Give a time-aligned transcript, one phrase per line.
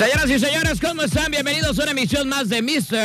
[0.00, 1.30] Señoras y señores, ¿cómo están?
[1.30, 2.96] Bienvenidos a una emisión más de Mr.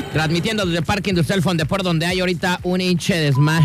[0.14, 3.60] Transmitiendo desde el Parque Industrial Fondeport, donde hay ahorita un hinche de desma.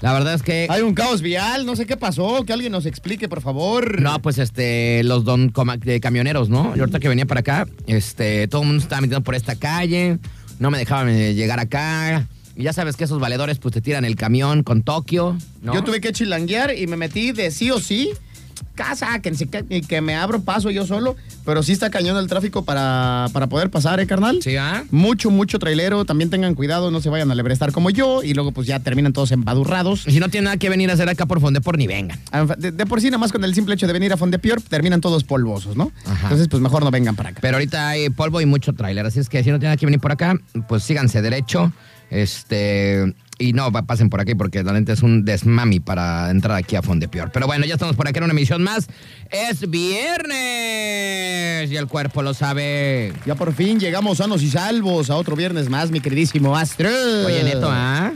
[0.00, 0.66] La verdad es que.
[0.68, 4.00] Hay un caos vial, no sé qué pasó, que alguien nos explique, por favor.
[4.00, 6.74] No, pues este, los don de camioneros, ¿no?
[6.74, 10.18] Yo ahorita que venía para acá, este, todo el mundo estaba metiendo por esta calle,
[10.58, 12.26] no me dejaban eh, llegar acá.
[12.56, 15.74] Y ya sabes que esos valedores pues te tiran el camión con Tokio, ¿no?
[15.74, 18.10] Yo tuve que chilanguear y me metí de sí o sí.
[18.74, 22.64] Casa, que, que, que me abro paso yo solo, pero sí está cañón el tráfico
[22.64, 24.38] para, para poder pasar, ¿eh, carnal?
[24.42, 24.84] Sí, ¿ah?
[24.90, 26.04] Mucho, mucho trailero.
[26.04, 29.12] También tengan cuidado, no se vayan a lebrestar como yo y luego pues ya terminan
[29.12, 30.06] todos embadurrados.
[30.06, 32.20] Y si no tienen nada que venir a hacer acá por Fondeport, ni vengan.
[32.58, 35.00] De, de por sí, nada más con el simple hecho de venir a Fondepior, terminan
[35.00, 35.90] todos polvosos, ¿no?
[36.06, 36.24] Ajá.
[36.24, 37.40] Entonces, pues mejor no vengan para acá.
[37.42, 40.00] Pero ahorita hay polvo y mucho tráiler, así es que si no tienen que venir
[40.00, 40.38] por acá,
[40.68, 41.72] pues síganse derecho.
[42.10, 46.56] Este, y no pa- pasen por aquí porque la neta es un desmami para entrar
[46.56, 47.30] aquí a Fondepior.
[47.32, 48.88] Pero bueno, ya estamos por aquí en una emisión más.
[49.30, 53.12] Es viernes y el cuerpo lo sabe.
[53.26, 56.90] Ya por fin llegamos sanos y salvos a otro viernes más, mi queridísimo Astro.
[57.26, 58.12] Oye, Neto, ¿ah?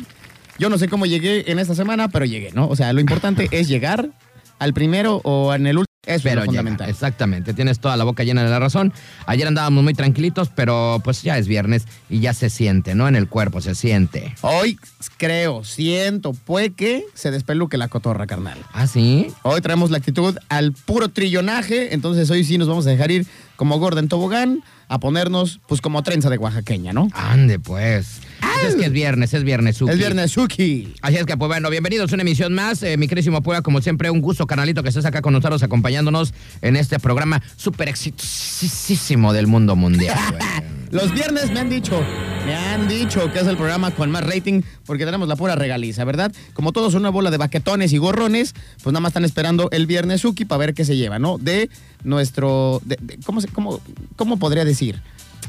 [0.59, 2.69] Yo no sé cómo llegué en esta semana, pero llegué, ¿no?
[2.69, 4.11] O sea, lo importante es llegar
[4.59, 5.94] al primero o en el último.
[6.07, 6.91] Eso es Pero lo llega, fundamental.
[6.91, 8.93] exactamente, tienes toda la boca llena de la razón.
[9.27, 13.09] Ayer andábamos muy tranquilitos, pero pues ya es viernes y ya se siente, ¿no?
[13.09, 14.35] En el cuerpo se siente.
[14.43, 14.79] Hoy
[15.17, 18.59] creo, siento, puede que se despeluque la cotorra, carnal.
[18.73, 19.29] ¿Ah, sí?
[19.43, 23.27] Hoy traemos la actitud al puro trillonaje, entonces hoy sí nos vamos a dejar ir
[23.57, 27.09] como gorda en tobogán a ponernos pues como trenza de oaxaqueña, ¿no?
[27.13, 28.21] Ande, pues.
[28.41, 29.93] Pues es que es viernes, es viernes, Suki.
[29.93, 30.95] Es viernes Suki.
[31.03, 32.83] Así es que, pues bueno, bienvenidos a una emisión más.
[32.83, 36.33] Eh, mi querísimo Puebla, como siempre, un gusto, canalito, que estés acá con nosotros acompañándonos
[36.63, 40.19] en este programa súper exitosísimo del mundo mundial.
[40.91, 42.01] Los viernes me han dicho,
[42.47, 46.05] me han dicho que es el programa con más rating porque tenemos la pura regaliza,
[46.05, 46.33] ¿verdad?
[46.53, 49.89] Como todos son una bola de baquetones y gorrones, pues nada más están esperando el
[49.89, 51.37] viernes Suki para ver qué se lleva, ¿no?
[51.39, 51.69] De
[52.05, 53.81] nuestro, de- de- ¿cómo, se- cómo,
[54.17, 55.01] ¿cómo podría decir?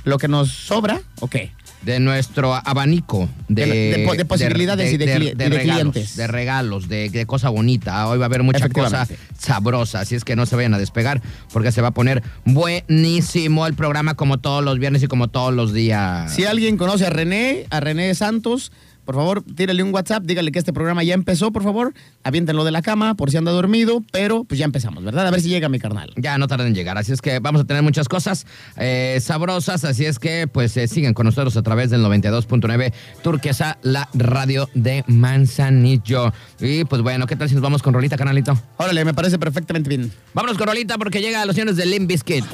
[0.03, 1.51] ¿Lo que nos sobra o qué?
[1.81, 6.15] de nuestro abanico de, De- de po- de posibilidades y de regalos, clientes.
[6.15, 8.07] de regalos, de, cosa bonita.
[8.07, 9.07] Hoy va a haber mucha cosa
[9.37, 11.21] sabrosa, así es que no se vayan a despegar
[11.53, 15.53] porque se va a poner buenísimo el programa como todos los viernes y como todos
[15.53, 16.33] los días.
[16.33, 18.71] Si alguien conoce a René, a René Santos,
[19.05, 21.93] por favor, tírale un WhatsApp, dígale que este programa ya empezó, por favor,
[22.23, 25.27] aviéntenlo de la cama por si anda dormido, pero pues ya empezamos, ¿verdad?
[25.27, 26.11] A ver si llega mi carnal.
[26.17, 28.45] Ya no tardan en llegar, así es que vamos a tener muchas cosas
[28.77, 33.77] eh, sabrosas, así es que pues eh, sigan con nosotros a través del 92.9 Turquesa,
[33.83, 36.33] la radio de Manzanillo.
[36.59, 38.57] Y pues bueno, ¿qué tal si nos vamos con Rolita, canalito?
[38.77, 40.11] Órale, me parece perfectamente bien.
[40.33, 42.45] Vámonos con Rolita porque llega a los señores de Limp Bizkit.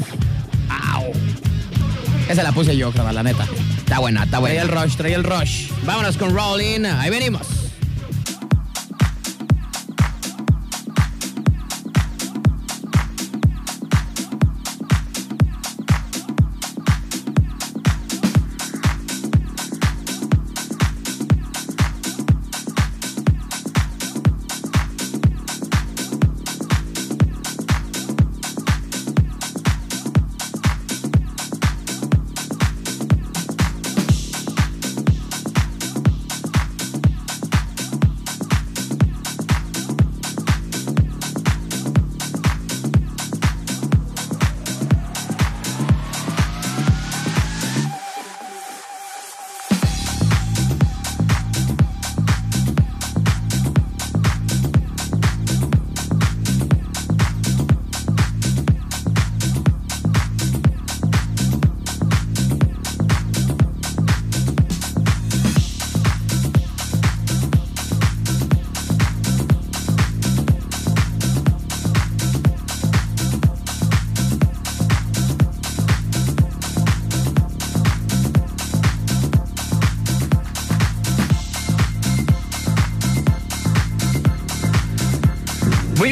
[0.69, 1.11] ¡Au!
[2.29, 3.47] Esa la puse yo, la neta.
[3.91, 4.83] Está buena, está Trae el buena.
[4.85, 5.69] rush, trae el rush.
[5.83, 7.60] Vámonos con Rolling, ahí venimos.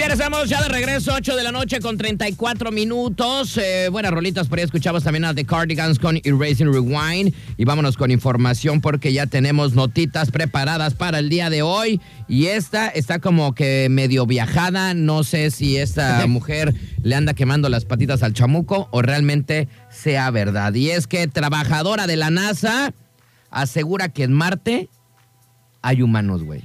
[0.10, 3.58] Estamos ya de regreso, 8 de la noche con 34 minutos.
[3.58, 7.32] Eh, buenas rolitas, por ahí escuchamos también a The Cardigans con Erasing Rewind.
[7.58, 12.02] Y vámonos con información porque ya tenemos notitas preparadas para el día de hoy.
[12.28, 14.96] Y esta está como que medio viajada.
[14.96, 16.74] No sé si esta mujer
[17.04, 20.74] le anda quemando las patitas al chamuco o realmente sea verdad.
[20.74, 22.94] Y es que trabajadora de la NASA
[23.52, 24.90] asegura que en Marte
[25.84, 26.64] hay humanos, güey.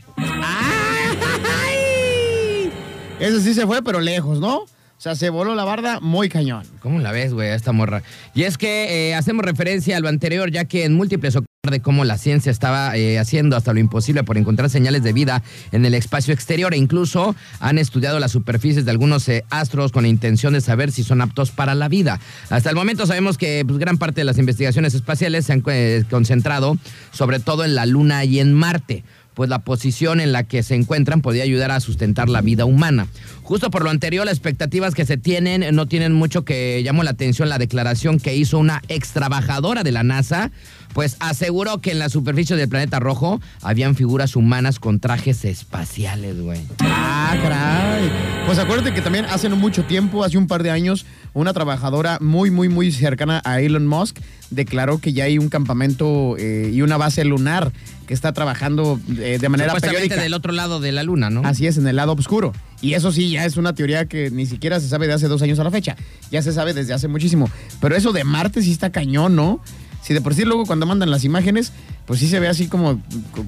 [3.25, 4.59] Ese sí se fue, pero lejos, ¿no?
[4.59, 4.69] O
[4.99, 6.67] sea, se voló la barda muy cañón.
[6.81, 8.03] ¿Cómo la ves, güey, esta morra?
[8.35, 11.81] Y es que eh, hacemos referencia a lo anterior, ya que en múltiples ocasiones de
[11.81, 15.43] cómo la ciencia estaba eh, haciendo hasta lo imposible por encontrar señales de vida
[15.73, 20.03] en el espacio exterior e incluso han estudiado las superficies de algunos eh, astros con
[20.03, 22.21] la intención de saber si son aptos para la vida.
[22.51, 25.63] Hasta el momento sabemos que pues, gran parte de las investigaciones espaciales se han
[26.11, 26.77] concentrado
[27.11, 29.03] sobre todo en la Luna y en Marte
[29.35, 33.07] pues la posición en la que se encuentran podría ayudar a sustentar la vida humana.
[33.43, 37.11] Justo por lo anterior, las expectativas que se tienen no tienen mucho que llamó la
[37.11, 40.51] atención la declaración que hizo una ex trabajadora de la NASA
[40.95, 46.41] pues aseguró que en la superficie del planeta rojo habían figuras humanas con trajes espaciales,
[46.41, 46.61] güey.
[46.79, 48.11] Ah, caray.
[48.47, 51.05] Pues acuérdate que también hace no mucho tiempo, hace un par de años,
[51.35, 54.19] una trabajadora muy, muy, muy cercana a Elon Musk
[54.51, 57.73] declaró que ya hay un campamento eh, y una base lunar
[58.07, 60.21] que está trabajando eh, de manera periódica.
[60.21, 61.43] del otro lado de la luna, ¿no?
[61.45, 62.53] Así es, en el lado oscuro.
[62.81, 65.41] Y eso sí, ya es una teoría que ni siquiera se sabe de hace dos
[65.43, 65.97] años a la fecha.
[66.31, 67.49] Ya se sabe desde hace muchísimo.
[67.81, 69.61] Pero eso de Marte sí está cañón, ¿no?
[70.05, 71.73] Si de por sí luego cuando mandan las imágenes,
[72.05, 73.01] pues sí se ve así como,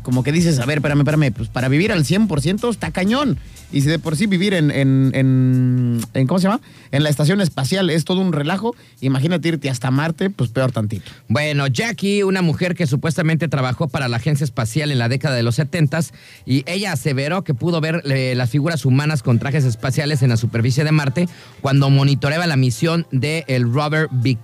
[0.03, 3.39] como que dices, a ver, espérame, espérame, pues para vivir al 100% está cañón.
[3.73, 6.63] Y si de por sí vivir en, en, en, ¿cómo se llama?
[6.93, 11.11] En la estación espacial es todo un relajo, imagínate irte hasta Marte, pues peor tantito.
[11.29, 15.43] Bueno, Jackie, una mujer que supuestamente trabajó para la agencia espacial en la década de
[15.43, 16.01] los 70
[16.47, 20.39] y ella aseveró que pudo ver eh, las figuras humanas con trajes espaciales en la
[20.39, 21.29] superficie de Marte
[21.61, 24.39] cuando monitoreaba la misión del el Robert B.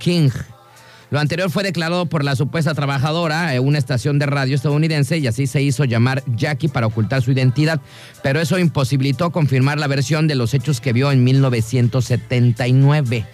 [1.13, 5.27] Lo anterior fue declarado por la supuesta trabajadora en una estación de radio estadounidense y
[5.27, 7.83] así se hizo llamar Jackie para ocultar su identidad,
[8.23, 13.27] pero eso imposibilitó confirmar la versión de los hechos que vio en 1979.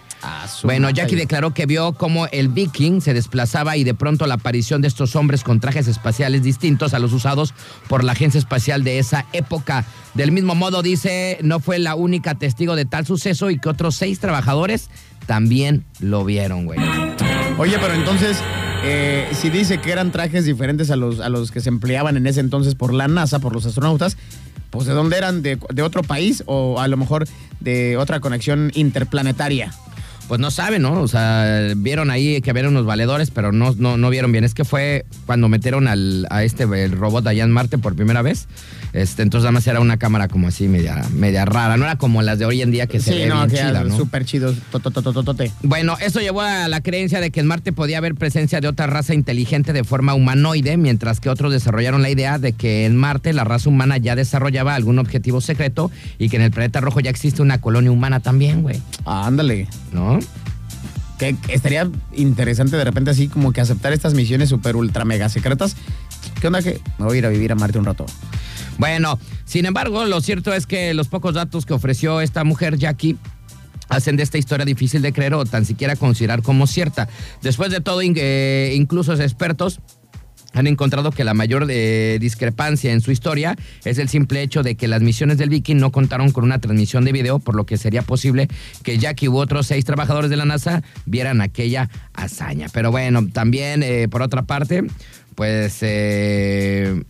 [0.64, 4.82] bueno, Jackie declaró que vio cómo el Viking se desplazaba y de pronto la aparición
[4.82, 7.54] de estos hombres con trajes espaciales distintos a los usados
[7.86, 9.84] por la agencia espacial de esa época.
[10.14, 13.94] Del mismo modo, dice, no fue la única testigo de tal suceso y que otros
[13.94, 14.90] seis trabajadores
[15.26, 16.80] también lo vieron, güey.
[17.58, 18.38] Oye, pero entonces,
[18.84, 22.28] eh, si dice que eran trajes diferentes a los, a los que se empleaban en
[22.28, 24.16] ese entonces por la NASA, por los astronautas,
[24.70, 25.42] pues ¿de dónde eran?
[25.42, 27.26] ¿De, de otro país o a lo mejor
[27.58, 29.72] de otra conexión interplanetaria?
[30.28, 31.00] Pues no saben, ¿no?
[31.00, 34.44] O sea, vieron ahí que había unos valedores, pero no, no, no vieron bien.
[34.44, 38.20] Es que fue cuando metieron al, a este el robot allá en Marte por primera
[38.20, 38.46] vez.
[38.92, 41.76] Este, entonces además era una cámara como así media, media rara.
[41.76, 43.96] No era como las de hoy en día que se ve no, bien chida, ¿no?
[43.96, 44.56] Súper chidos.
[45.62, 48.86] Bueno, eso llevó a la creencia de que en Marte podía haber presencia de otra
[48.86, 53.32] raza inteligente de forma humanoide, mientras que otros desarrollaron la idea de que en Marte
[53.32, 57.10] la raza humana ya desarrollaba algún objetivo secreto y que en el planeta rojo ya
[57.10, 58.80] existe una colonia humana también, güey.
[59.04, 59.68] ándale.
[59.92, 60.17] ¿No?
[61.18, 65.76] Que, estaría interesante de repente así como que aceptar estas misiones super ultra mega secretas.
[66.40, 68.06] ¿Qué onda que me voy a ir a vivir a Marte un rato?
[68.78, 73.16] Bueno, sin embargo, lo cierto es que los pocos datos que ofreció esta mujer, Jackie,
[73.88, 77.08] hacen de esta historia difícil de creer o tan siquiera considerar como cierta.
[77.42, 79.80] Después de todo, eh, incluso expertos
[80.52, 84.76] han encontrado que la mayor eh, discrepancia en su historia es el simple hecho de
[84.76, 87.76] que las misiones del Viking no contaron con una transmisión de video, por lo que
[87.76, 88.48] sería posible
[88.82, 92.68] que Jackie u otros seis trabajadores de la NASA vieran aquella hazaña.
[92.72, 94.84] Pero bueno, también eh, por otra parte,
[95.34, 97.02] pues eh,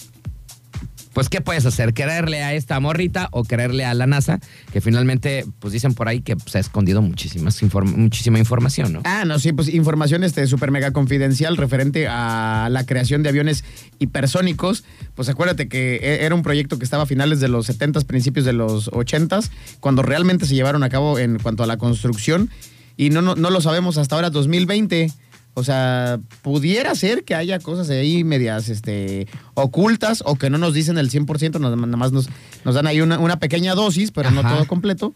[1.18, 1.94] pues ¿qué puedes hacer?
[1.94, 4.38] ¿Quererle a esta morrita o quererle a la NASA?
[4.72, 9.00] Que finalmente, pues dicen por ahí que se ha escondido muchísima información, ¿no?
[9.02, 13.64] Ah, no, sí, pues información este súper mega confidencial referente a la creación de aviones
[13.98, 14.84] hipersónicos.
[15.16, 18.46] Pues acuérdate que e, era un proyecto que estaba a finales de los 70s, principios
[18.46, 22.48] de los 80s, cuando realmente se llevaron a cabo en cuanto a la construcción.
[22.96, 25.10] Y no, no, no lo sabemos hasta ahora, 2020.
[25.54, 30.72] O sea, pudiera ser que haya cosas ahí medias este, ocultas o que no nos
[30.72, 32.28] dicen el 100%, nada más nos,
[32.64, 35.14] nos dan ahí una, una pequeña dosis, pero no todo completo.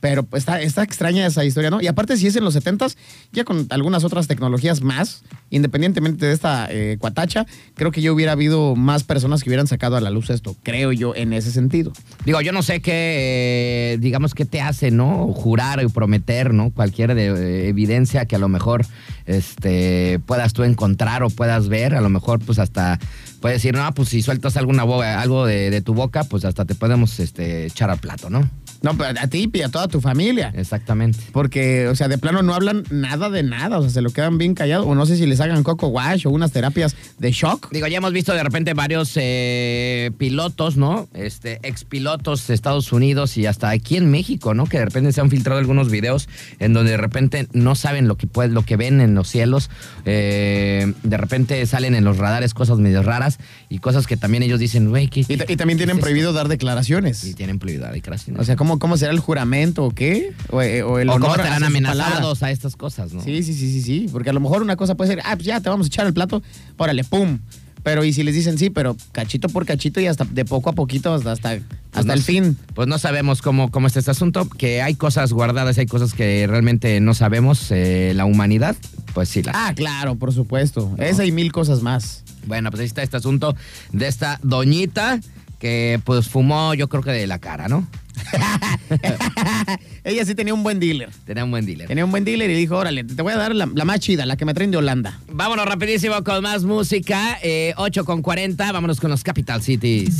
[0.00, 1.80] Pero pues, está, está extraña esa historia, ¿no?
[1.80, 2.96] Y aparte, si es en los 70s,
[3.32, 8.32] ya con algunas otras tecnologías más, independientemente de esta eh, cuatacha, creo que ya hubiera
[8.32, 11.92] habido más personas que hubieran sacado a la luz esto, creo yo, en ese sentido.
[12.24, 15.32] Digo, yo no sé qué, eh, digamos, qué te hace, ¿no?
[15.32, 16.70] Jurar y prometer, ¿no?
[16.70, 18.84] Cualquier eh, evidencia que a lo mejor
[19.24, 22.98] este, puedas tú encontrar o puedas ver, a lo mejor, pues hasta
[23.40, 26.74] puedes decir, no, pues si sueltas alguna algo de, de, tu boca, pues hasta te
[26.74, 28.48] podemos este, echar al plato, ¿no?
[28.86, 30.52] No, pero a ti y a toda tu familia.
[30.54, 31.18] Exactamente.
[31.32, 34.38] Porque, o sea, de plano no hablan nada de nada, o sea, se lo quedan
[34.38, 34.86] bien callados.
[34.86, 37.68] O no sé si les hagan coco wash o unas terapias de shock.
[37.72, 41.08] Digo, ya hemos visto de repente varios eh, pilotos, ¿no?
[41.14, 44.66] Este, expilotos de Estados Unidos y hasta aquí en México, ¿no?
[44.66, 46.28] Que de repente se han filtrado algunos videos
[46.60, 49.68] en donde de repente no saben lo que, puede, lo que ven en los cielos.
[50.04, 54.60] Eh, de repente salen en los radares cosas medio raras y cosas que también ellos
[54.60, 57.24] dicen, güey, ¿qué, y, y, también tienen prohibido dar declaraciones.
[57.24, 58.40] Y tienen prohibido dar declaraciones.
[58.40, 60.32] O sea, ¿cómo ¿Cómo, ¿Cómo será el juramento o qué?
[60.50, 63.22] O, eh, o el o cómo estarán amenazados a estas cosas, ¿no?
[63.22, 64.06] Sí, sí, sí, sí, sí.
[64.12, 66.06] Porque a lo mejor una cosa puede ser, ah, pues ya te vamos a echar
[66.06, 66.42] el plato,
[66.76, 67.38] órale, pum.
[67.82, 70.72] Pero y si les dicen sí, pero cachito por cachito y hasta de poco a
[70.72, 72.58] poquito hasta, hasta, hasta Pues no el fin.
[72.74, 76.46] Pues no sabemos cómo, cómo está este asunto, que hay cosas guardadas, hay cosas que
[76.48, 78.74] realmente no sabemos, eh, la humanidad,
[79.14, 79.42] pues sí.
[79.44, 80.94] las- Ah, claro, por supuesto.
[80.98, 82.24] Esa y mil cosas más.
[82.46, 83.54] Bueno, pues ahí está este asunto
[83.92, 85.20] de esta doñita
[85.58, 87.86] que pues fumó yo creo que de la cara, ¿no?
[90.04, 91.10] Ella sí tenía un buen dealer.
[91.24, 91.86] Tenía un buen dealer.
[91.86, 94.26] Tenía un buen dealer y dijo, órale, te voy a dar la, la más chida,
[94.26, 95.20] la que me traen de Holanda.
[95.28, 100.16] Vámonos rapidísimo con más música, eh, 8 con 40, vámonos con los Capital Cities.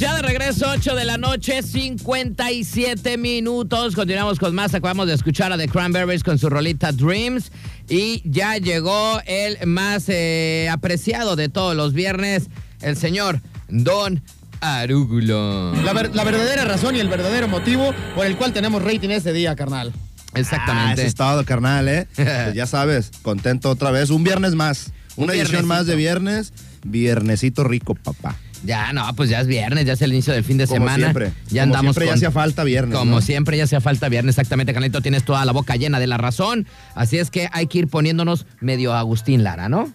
[0.00, 3.94] Ya de regreso, 8 de la noche, 57 minutos.
[3.94, 4.72] Continuamos con más.
[4.74, 7.52] Acabamos de escuchar a The Cranberries con su rolita Dreams.
[7.88, 12.48] Y ya llegó el más eh, apreciado de todos los viernes,
[12.80, 14.22] el señor Don
[14.60, 15.74] Arúgulo.
[15.82, 19.32] La, ver- la verdadera razón y el verdadero motivo por el cual tenemos rating este
[19.34, 19.92] día, carnal.
[20.32, 21.02] Ah, Exactamente.
[21.02, 22.06] ese es todo, carnal, ¿eh?
[22.14, 24.10] Pues ya sabes, contento otra vez.
[24.10, 24.92] Un viernes más.
[25.16, 26.52] Un Una edición más de viernes.
[26.84, 28.36] Viernesito rico, papá.
[28.62, 30.96] Ya, no, pues ya es viernes, ya es el inicio del fin de Como semana.
[30.98, 31.32] siempre.
[31.48, 33.20] Ya Como andamos siempre ya con- hacía falta viernes, Como ¿no?
[33.22, 36.66] siempre ya hacía falta viernes, exactamente, Canalito, tienes toda la boca llena de la razón.
[36.94, 39.90] Así es que hay que ir poniéndonos medio Agustín Lara, ¿no?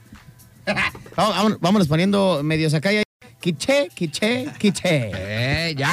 [1.15, 2.89] Vamos- vámonos, vámonos poniendo medios acá.
[3.49, 5.11] Quiche, quiche, quiche.
[5.13, 5.91] Eh, ya.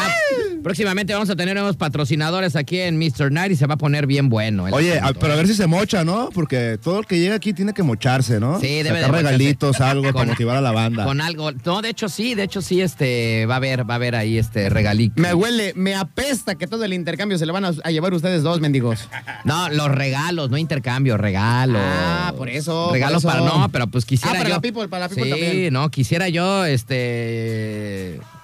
[0.62, 3.30] Próximamente vamos a tener nuevos patrocinadores aquí en Mr.
[3.30, 4.68] Night y se va a poner bien bueno.
[4.68, 5.38] el Oye, a- asunto, pero a ¿eh?
[5.40, 6.30] ver si se mocha, ¿no?
[6.32, 8.58] Porque todo el que llega aquí tiene que mocharse, ¿no?
[8.58, 9.22] Sí, debe de Sacar mocharse.
[9.26, 11.04] regalitos, algo Con- para motivar a la banda.
[11.04, 11.52] Con algo.
[11.66, 14.38] No, de hecho sí, de hecho sí, este, va a haber, va a haber ahí
[14.38, 15.20] este regalito.
[15.20, 18.42] Me huele, me apesta que todo el intercambio se le van a, a llevar ustedes
[18.42, 19.10] dos, mendigos.
[19.44, 21.82] No, los regalos, no intercambio, regalos.
[21.84, 24.54] Ah, por eso, Regalos por para no, pero pues quisiera Ah, para yo.
[24.54, 25.72] la people, para la people sí, también.
[25.74, 27.41] no, quisiera yo, este,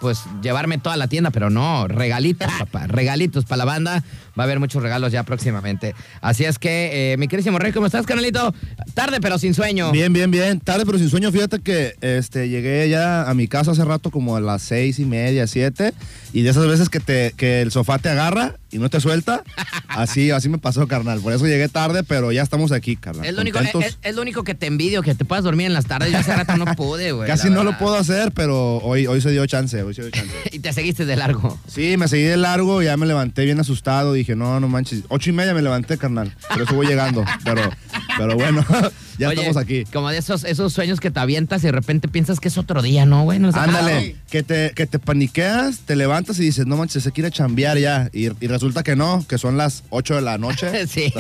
[0.01, 4.05] pues llevarme toda la tienda, pero no, regalitos, papá, regalitos para la banda.
[4.39, 5.95] Va a haber muchos regalos ya próximamente.
[6.21, 8.55] Así es que, eh, mi querísimo Rey, ¿cómo estás, canalito?
[8.95, 9.91] Tarde, pero sin sueño.
[9.91, 10.61] Bien, bien, bien.
[10.61, 11.33] Tarde pero sin sueño.
[11.33, 15.05] Fíjate que este, llegué ya a mi casa hace rato como a las seis y
[15.05, 15.93] media, siete.
[16.33, 19.43] Y de esas veces que, te, que el sofá te agarra y no te suelta.
[19.89, 21.21] Así, así me pasó, carnal.
[21.21, 23.25] Por eso llegué tarde, pero ya estamos aquí, carnal.
[23.25, 25.73] Es lo, único, es, es lo único que te envidio, que te puedas dormir en
[25.73, 26.13] las tardes.
[26.13, 27.27] Yo hace rato no pude, güey.
[27.27, 30.35] Casi no lo puedo hacer, pero hoy, hoy se dio chance, hoy se dio chance.
[30.53, 31.59] Y te seguiste de largo.
[31.67, 35.31] Sí, me seguí de largo, ya me levanté bien asustado, dije, no, no manches, ocho
[35.31, 37.71] y media me levanté, carnal, por eso voy llegando, pero,
[38.17, 38.65] pero bueno,
[39.19, 39.85] ya Oye, estamos aquí.
[39.93, 42.83] Como de esos, esos sueños que te avientas y de repente piensas que es otro
[42.83, 43.39] día, ¿no, güey?
[43.39, 43.51] No.
[43.55, 47.79] Ándale, que te, que te paniqueas, te levantas y dices, no manches, se quiere chambear
[47.79, 50.87] ya, y, y resulta que no, que son las 8 de la noche.
[50.89, 51.13] Sí,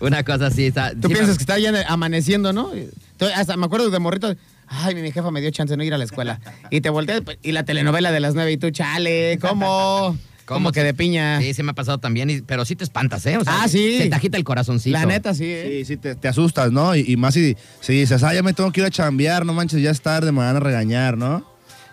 [0.00, 0.66] una cosa así.
[0.66, 2.72] Está, Tú sí, piensas me- que está ya amaneciendo, ¿no?
[2.72, 4.34] Entonces, hasta me acuerdo de morrito.
[4.66, 6.40] Ay, mi, jefa me dio chance de no ir a la escuela.
[6.70, 10.16] Y te volteas pues, y la telenovela de las nueve y tú, chale, ¿cómo?
[10.44, 11.40] ¿Cómo que de piña?
[11.42, 13.36] Sí, sí me ha pasado también, y- pero sí te espantas, ¿eh?
[13.36, 13.98] O sea, Ah, sí.
[13.98, 14.98] Se te agita el corazoncito.
[14.98, 15.80] La neta, sí, ¿eh?
[15.80, 16.96] Sí, sí, te, te asustas, ¿no?
[16.96, 19.52] Y, y más si, si dices, ah, ya me tengo que ir a chambear, no
[19.52, 21.44] manches, ya es tarde, me van a regañar, ¿no?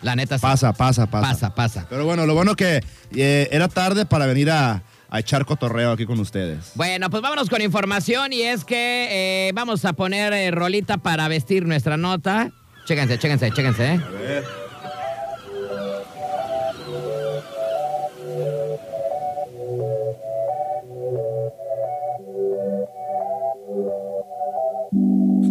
[0.05, 0.43] La neta sí.
[0.43, 1.29] Pasa, pasa, pasa.
[1.29, 1.85] Pasa, pasa.
[1.89, 2.83] Pero bueno, lo bueno que
[3.15, 6.73] eh, era tarde para venir a, a echar cotorreo aquí con ustedes.
[6.75, 11.27] Bueno, pues vámonos con información y es que eh, vamos a poner eh, rolita para
[11.27, 12.51] vestir nuestra nota.
[12.85, 14.43] Chéquense, chéquense, chéquense, ¿eh?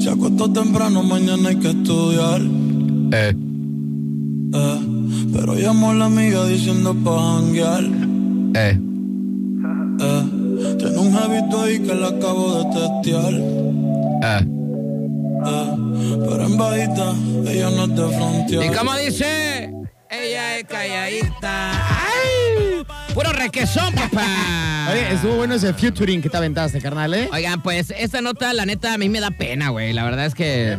[0.00, 2.40] Se acostó temprano, mañana hay que estudiar.
[3.12, 3.34] Eh.
[4.54, 4.78] Eh.
[5.32, 7.84] Pero llamó a la amiga diciendo pa' janguear.
[8.54, 8.78] Eh.
[10.00, 10.22] Eh.
[10.78, 13.34] Tiene un jevito ahí que le acabo de testear.
[14.22, 14.46] Eh.
[15.46, 15.76] Eh.
[16.28, 17.14] Pero en bajita,
[17.46, 18.64] ella no es de frontear.
[18.64, 19.72] ¿Y cómo dice?
[20.10, 21.72] Ella es calladita.
[21.72, 22.84] ¡Ay!
[23.12, 24.88] Puro requesón, papá.
[24.90, 27.28] Oye, estuvo bueno ese featuring que te aventaste, carnal, ¿eh?
[27.32, 29.92] Oigan, pues esta nota, la neta, a mí me da pena, güey.
[29.92, 30.76] La verdad es que.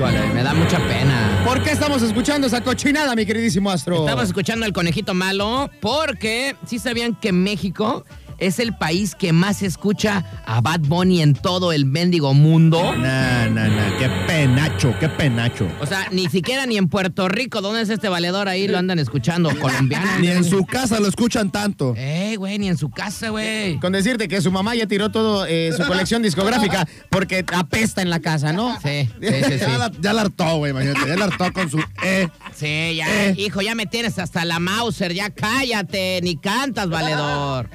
[0.00, 1.42] Híjole, me da mucha pena.
[1.44, 4.00] ¿Por qué estamos escuchando esa cochinada, mi queridísimo Astro?
[4.00, 8.04] Estamos escuchando al conejito malo porque sí sabían que México
[8.40, 12.80] es el país que más escucha a Bad Bunny en todo el mendigo mundo.
[12.96, 13.98] Nah, nah, nah.
[13.98, 15.68] Qué penacho, qué penacho.
[15.80, 18.66] O sea, ni siquiera ni en Puerto Rico, ¿dónde es este valedor ahí?
[18.66, 20.18] Lo andan escuchando, colombiano.
[20.20, 21.94] Ni en su casa lo escuchan tanto.
[21.96, 23.78] Eh, güey, ni en su casa, güey.
[23.78, 28.10] Con decirte que su mamá ya tiró todo eh, su colección discográfica porque apesta en
[28.10, 28.78] la casa, ¿no?
[28.80, 29.58] Sí, sí, sí, sí.
[29.60, 31.06] Ya, la, ya la hartó, güey, imagínate.
[31.06, 32.28] Ya la hartó con su eh.
[32.54, 37.68] Sí, ya, hijo, ya me tienes hasta la Mauser, ya cállate, ni cantas, valedor.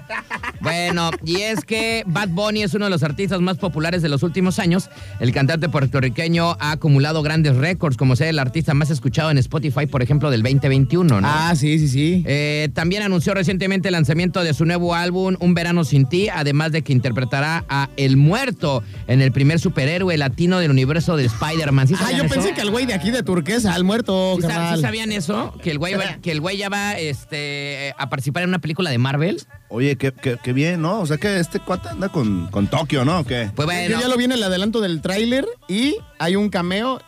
[0.65, 4.23] Bueno, y es que Bad Bunny es uno de los artistas más populares de los
[4.23, 4.89] últimos años.
[5.19, 9.85] El cantante puertorriqueño ha acumulado grandes récords, como ser el artista más escuchado en Spotify,
[9.85, 11.27] por ejemplo, del 2021, ¿no?
[11.27, 12.23] Ah, sí, sí, sí.
[12.25, 16.71] Eh, también anunció recientemente el lanzamiento de su nuevo álbum, Un Verano Sin Ti, además
[16.71, 21.87] de que interpretará a El Muerto en el primer superhéroe latino del universo de Spider-Man.
[21.87, 22.33] ¿Sí ah, yo eso?
[22.33, 25.53] pensé que el güey de aquí de Turquesa, al muerto, ¿Sí, sí sabían eso?
[25.61, 28.89] Que el güey, va- que el güey ya va este, a participar en una película
[28.89, 29.41] de Marvel.
[29.69, 31.01] Oye, qué, qué, qué bien, ¿no?
[31.01, 33.19] O sea que este cuate anda con, con Tokio, ¿no?
[33.19, 33.51] ¿O qué?
[33.55, 36.99] Pues bueno, Yo ya lo vi en el adelanto del tráiler y hay un cameo.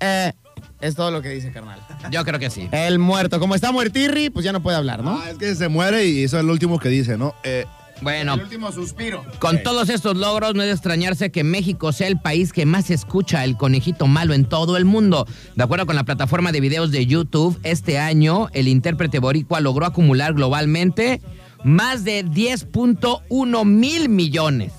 [0.00, 0.32] Eh,
[0.80, 1.78] es todo lo que dice, carnal.
[2.10, 2.68] yo creo que sí.
[2.72, 3.38] El muerto.
[3.38, 5.20] Como está muertirri, pues ya no puede hablar, ¿no?
[5.22, 7.34] Ah, es que se muere y eso es lo último que dice, ¿no?
[7.44, 7.64] Eh,
[8.02, 9.24] Bueno, último suspiro.
[9.38, 12.90] con todos estos logros no es de extrañarse que México sea el país que más
[12.90, 15.26] escucha el conejito malo en todo el mundo.
[15.54, 19.86] De acuerdo con la plataforma de videos de YouTube, este año el intérprete boricua logró
[19.86, 21.22] acumular globalmente
[21.64, 24.72] más de 10.1 mil millones.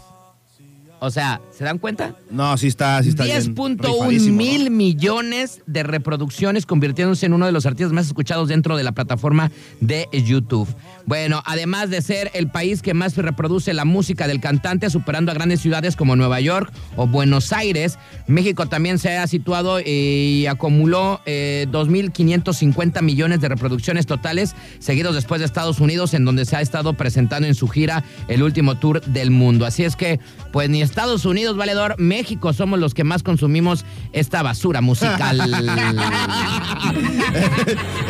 [0.99, 2.15] O sea, ¿se dan cuenta?
[2.31, 4.71] no, sí está, sí está bien 10.1 rifadísimo, mil ¿no?
[4.71, 9.51] millones de reproducciones, convirtiéndose en uno de los artistas más escuchados dentro de la plataforma
[9.81, 10.67] de YouTube.
[11.05, 15.35] Bueno, además de ser el país que más reproduce la música del cantante, superando a
[15.35, 21.21] grandes ciudades como Nueva York o Buenos Aires, México también se ha situado y acumuló
[21.25, 26.61] eh, 2.550 millones de reproducciones totales, seguidos después de Estados Unidos, en donde se ha
[26.61, 29.65] estado presentando en su gira el último tour del mundo.
[29.65, 30.19] Así es que,
[30.51, 35.41] pues ni Estados Unidos, valedor, México somos los que más consumimos esta basura musical.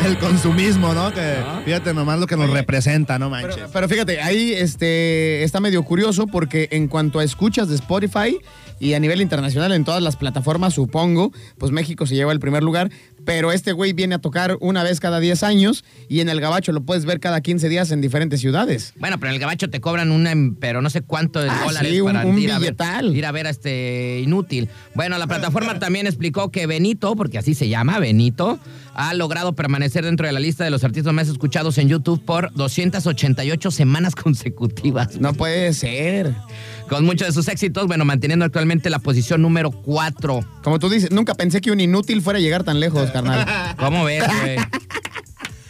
[0.04, 1.12] El consumismo, ¿no?
[1.12, 2.85] Que fíjate nomás lo que nos representa,
[3.18, 3.54] no manches.
[3.56, 8.38] Pero, pero fíjate, ahí este, está medio curioso porque en cuanto a escuchas de Spotify
[8.78, 12.62] y a nivel internacional en todas las plataformas, supongo, pues México se lleva el primer
[12.62, 12.90] lugar.
[13.24, 16.70] Pero este güey viene a tocar una vez cada 10 años y en el Gabacho
[16.70, 18.92] lo puedes ver cada 15 días en diferentes ciudades.
[19.00, 21.90] Bueno, pero en el gabacho te cobran una, pero no sé cuánto de Ah, dólares
[21.90, 22.76] sí, un- para un ir, a ver,
[23.12, 24.68] ir a ver a este inútil.
[24.94, 28.60] Bueno, la plataforma también explicó que Benito, porque así se llama, Benito,
[28.96, 32.50] ha logrado permanecer dentro de la lista de los artistas más escuchados en YouTube por
[32.54, 35.20] 288 semanas consecutivas.
[35.20, 36.34] No puede ser.
[36.88, 40.40] Con muchos de sus éxitos, bueno, manteniendo actualmente la posición número 4.
[40.62, 43.46] Como tú dices, nunca pensé que un inútil fuera a llegar tan lejos, carnal.
[43.76, 44.56] ¿Cómo ves, güey?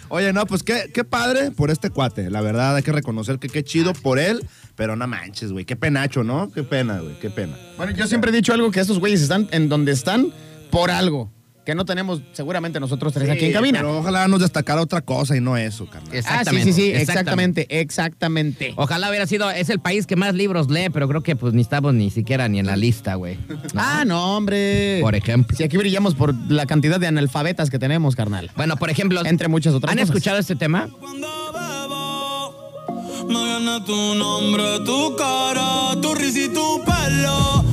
[0.09, 2.31] Oye, no, pues qué, qué padre por este cuate.
[2.31, 5.65] La verdad, hay que reconocer que qué chido por él, pero no manches, güey.
[5.65, 6.53] Qué penacho, ¿no?
[6.53, 7.57] Qué pena, güey, qué pena.
[7.77, 10.33] Bueno, yo siempre he dicho algo que estos güeyes están en donde están
[10.71, 11.33] por algo.
[11.67, 13.81] Que no tenemos seguramente nosotros tres aquí en cabina.
[13.81, 16.09] Pero ojalá nos destacara otra cosa y no eso, carnal.
[16.11, 16.65] Ah, sí, Exactamente.
[16.65, 18.73] sí, sí, exactamente, exactamente.
[18.77, 21.63] Ojalá hubiera sido, es el país que más libros lee, pero creo que pues ni
[21.63, 23.37] estamos ni siquiera ni en la lista, güey.
[23.75, 25.01] Ah, no, hombre.
[25.03, 25.57] Por ejemplo.
[25.57, 28.51] Si aquí brillamos por la cantidad de analfabetas que tenemos, carnal.
[28.57, 30.11] Bueno, por ejemplo, Entre muchas otras ¿han cosas.
[30.11, 30.89] escuchado este tema?
[31.01, 37.65] Cuando bebo, me viene tu nombre, tu cara, tu risa y tu pelo.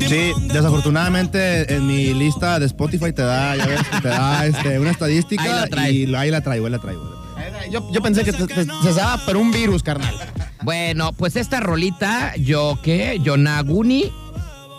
[0.00, 4.78] Sí, desafortunadamente en mi lista de Spotify te da, ya ves, que te da este,
[4.78, 5.92] una Ahí estadística la trae.
[5.92, 7.24] y ahí la traigo, ahí la traigo.
[7.70, 10.14] Yo, yo pensé que te, te- se estaba por un virus, carnal.
[10.62, 14.12] Bueno, pues esta rolita, yo qué, Yonaguni,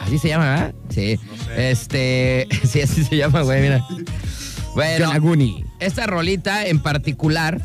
[0.02, 0.74] así se llama, ¿verdad?
[0.90, 1.20] Sí.
[1.58, 3.86] Este, sí, así se llama, güey, mira.
[4.76, 5.64] Bueno, Yonaguni.
[5.80, 7.62] esta rolita en particular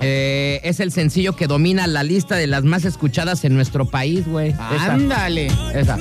[0.00, 4.26] eh, es el sencillo que domina la lista de las más escuchadas en nuestro país,
[4.26, 4.54] güey.
[4.58, 5.48] Ándale.
[5.74, 5.96] esa.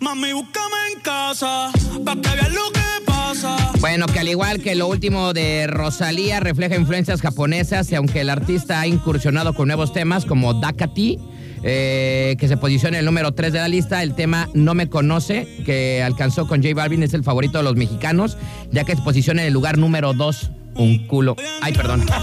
[0.00, 1.70] Mami, búscame en casa,
[2.04, 3.56] pa' que veas lo que pasa.
[3.80, 8.30] Bueno, que al igual que lo último de Rosalía refleja influencias japonesas y aunque el
[8.30, 11.18] artista ha incursionado con nuevos temas como Dakati,
[11.62, 14.88] eh, que se posiciona en el número 3 de la lista, el tema No me
[14.88, 18.36] conoce, que alcanzó con J Balvin, es el favorito de los mexicanos,
[18.70, 20.50] ya que se posiciona en el lugar número 2.
[20.74, 21.36] Un culo.
[21.62, 22.04] Ay, perdón.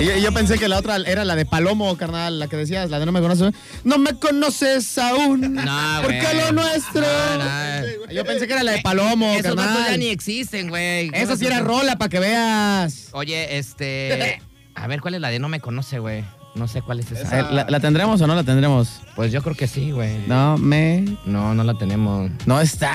[0.00, 3.00] Y yo, pensé que la otra era la de Palomo, carnal, la que decías, la
[3.00, 3.52] de no me conoces.
[3.82, 5.40] No me conoces aún.
[5.68, 7.00] No, porque lo nuestro.
[7.02, 8.12] No, no.
[8.12, 9.98] Yo pensé que era la de Palomo, Esos vatos ya carnal.
[9.98, 11.10] ni existen, güey.
[11.12, 13.08] Esa sí era rola para que veas.
[13.12, 14.40] Oye, este...
[14.74, 16.24] A ver, ¿cuál es la de No me conoce, güey?
[16.54, 17.50] No sé cuál es esa.
[17.50, 19.00] ¿La, la tendremos o no la tendremos?
[19.16, 20.18] Pues yo creo que sí, güey.
[20.28, 21.04] No me.
[21.24, 22.30] No, no la tenemos.
[22.46, 22.94] No está.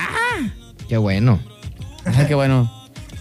[0.88, 1.38] Qué bueno.
[2.26, 2.70] Qué bueno.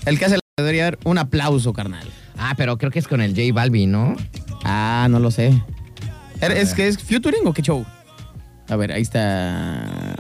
[0.05, 2.07] El que hace la debería dar un aplauso, carnal.
[2.37, 4.15] Ah, pero creo que es con el J Balvin, ¿no?
[4.63, 5.53] Ah, no lo sé.
[6.41, 7.85] ¿Er- ¿Es que es featuring o qué show?
[8.69, 10.15] A ver, ahí está.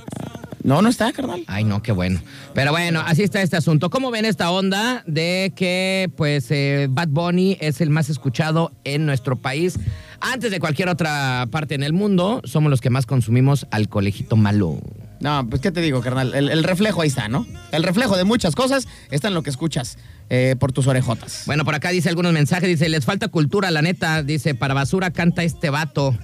[0.63, 1.43] No, no está, carnal.
[1.47, 2.21] Ay, no, qué bueno.
[2.53, 3.89] Pero bueno, así está este asunto.
[3.89, 9.05] ¿Cómo ven esta onda de que, pues, eh, Bad Bunny es el más escuchado en
[9.05, 9.77] nuestro país?
[10.21, 14.37] Antes de cualquier otra parte en el mundo, somos los que más consumimos al colegito
[14.37, 14.79] malo.
[15.23, 16.33] No, pues qué te digo, carnal.
[16.35, 17.47] El, el reflejo ahí está, ¿no?
[17.71, 19.97] El reflejo de muchas cosas está en lo que escuchas
[20.29, 21.43] eh, por tus orejotas.
[21.45, 25.11] Bueno, por acá dice algunos mensajes, dice, les falta cultura, la neta, dice, para basura
[25.11, 26.15] canta este vato.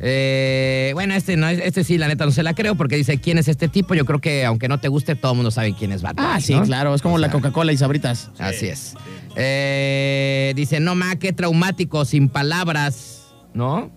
[0.00, 3.36] Eh, bueno, este no, este sí, la neta no se la creo porque dice, ¿quién
[3.38, 3.94] es este tipo?
[3.94, 6.38] Yo creo que aunque no te guste, todo el mundo sabe quién es Bunny, Ah,
[6.40, 6.62] sí, ¿no?
[6.62, 6.94] claro.
[6.94, 8.30] Es como O la Coca-Cola y Sabritas.
[8.38, 8.94] Así es.
[9.34, 13.22] Eh, dice, no ma, qué traumático, sin palabras,
[13.54, 13.90] ¿no?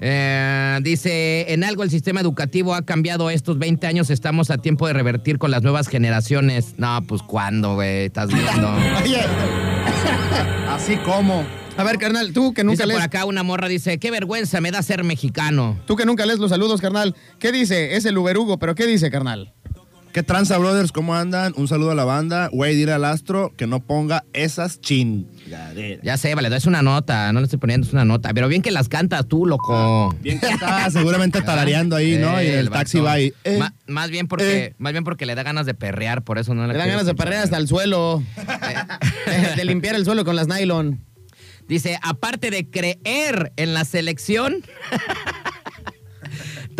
[0.00, 4.86] Eh, dice, en algo el sistema educativo ha cambiado estos 20 años, estamos a tiempo
[4.86, 6.74] de revertir con las nuevas generaciones.
[6.78, 8.06] No, pues ¿cuándo, güey?
[8.06, 8.72] Estás viendo.
[9.04, 9.20] Oye,
[10.68, 11.44] Así como.
[11.76, 13.04] a ver, carnal, tú que nunca Dice por lees.
[13.04, 15.78] acá una morra, dice, qué vergüenza me da ser mexicano.
[15.86, 17.14] Tú que nunca lees los saludos, carnal.
[17.38, 17.96] ¿Qué dice?
[17.96, 19.52] Es el Uberugo, pero ¿qué dice, carnal?
[20.12, 20.90] ¿Qué tranza, brothers?
[20.90, 21.52] ¿Cómo andan?
[21.56, 22.48] Un saludo a la banda.
[22.52, 26.00] Güey, dile al astro que no ponga esas chingaderas.
[26.02, 28.34] Ya sé, vale, es una nota, no le estoy poniendo, es una nota.
[28.34, 30.12] Pero bien que las cantas tú, loco.
[30.20, 32.42] Bien que está seguramente tarareando ahí, ¿no?
[32.42, 33.06] Y Eh, el taxi vato.
[33.06, 33.32] va ahí.
[33.44, 34.74] eh, Ma- más, bien porque, eh.
[34.78, 37.06] más bien porque le da ganas de perrear, por eso no le Le dan ganas
[37.06, 38.20] de perrear hasta el suelo.
[39.56, 41.04] de limpiar el suelo con las nylon.
[41.68, 44.56] Dice, aparte de creer en la selección,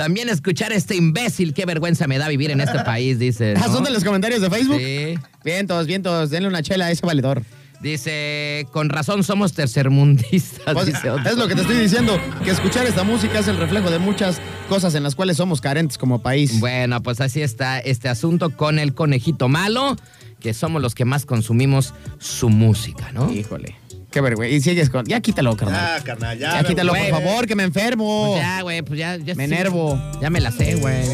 [0.01, 3.53] también escuchar a este imbécil, qué vergüenza me da vivir en este país, dice.
[3.57, 3.75] Ah, ¿no?
[3.75, 4.79] ¿Son de los comentarios de Facebook?
[4.79, 5.15] Sí.
[5.45, 7.43] Vientos, vientos, denle una chela a ese valedor.
[7.83, 11.31] Dice, con razón somos tercermundistas, Pues, dice otro.
[11.31, 14.41] es lo que te estoy diciendo, que escuchar esta música es el reflejo de muchas
[14.71, 16.61] cosas en las cuales somos carentes como país.
[16.61, 19.97] Bueno, pues así está este asunto con el conejito malo,
[20.41, 23.31] que somos los que más consumimos su música, ¿no?
[23.33, 23.75] Híjole,
[24.11, 24.55] qué vergüenza.
[24.55, 25.07] Y sigues con...
[25.07, 25.99] Ya quítalo, carnal.
[25.99, 26.61] Ya, carnal, ya.
[26.61, 28.33] ya quítalo, por favor, que me enfermo.
[28.33, 29.55] Pues ya, güey, pues ya, ya Me sí.
[29.55, 30.01] enervo.
[30.20, 31.05] Ya me la sé, güey.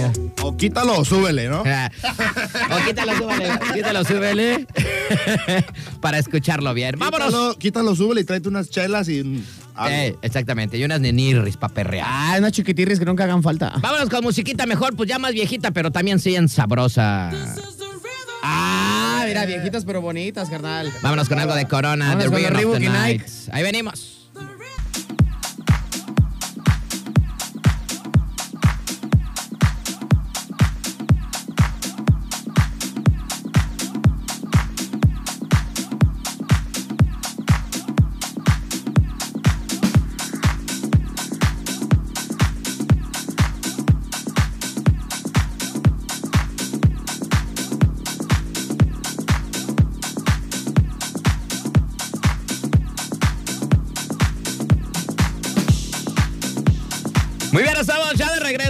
[0.42, 1.62] O quítalo o súbele, ¿no?
[1.66, 1.90] Ah.
[2.70, 4.66] o quítalo, súbele, quítalo, súbele.
[6.00, 6.98] Para escucharlo bien.
[6.98, 7.26] ¡Vámonos!
[7.26, 9.22] Quítalo, quítalo, súbele y tráete unas chelas y.
[9.22, 9.42] mm.
[9.88, 12.06] Eh, exactamente, y unas nenirris para perrear.
[12.09, 13.74] Ah, unas chiquitirris que nunca hagan falta.
[13.80, 17.30] Vámonos con musiquita mejor, pues ya más viejita, pero también siguen sabrosa.
[18.42, 18.95] Ah,
[19.26, 20.92] mira, viejitas pero bonitas, carnal.
[21.02, 23.22] Vámonos con algo de Corona, Vámonos The Rhythm of the Night.
[23.52, 24.15] Ahí venimos.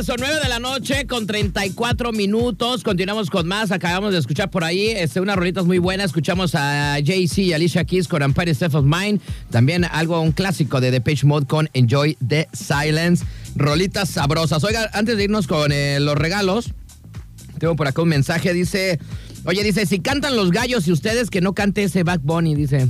[0.07, 2.83] Regreso, 9 de la noche con 34 minutos.
[2.83, 3.73] Continuamos con más.
[3.73, 6.07] Acabamos de escuchar por ahí este, unas rolitas muy buenas.
[6.07, 9.21] Escuchamos a Jay-Z y Alicia Keys con Empire State of Mind.
[9.51, 13.25] También algo, un clásico de Depeche Mode con Enjoy the Silence.
[13.57, 14.63] Rolitas sabrosas.
[14.65, 16.73] Oiga, antes de irnos con eh, los regalos,
[17.59, 18.53] tengo por acá un mensaje.
[18.53, 19.01] Dice,
[19.45, 22.89] oye, dice, si cantan los gallos y ustedes que no cante ese Back Bunny, dice.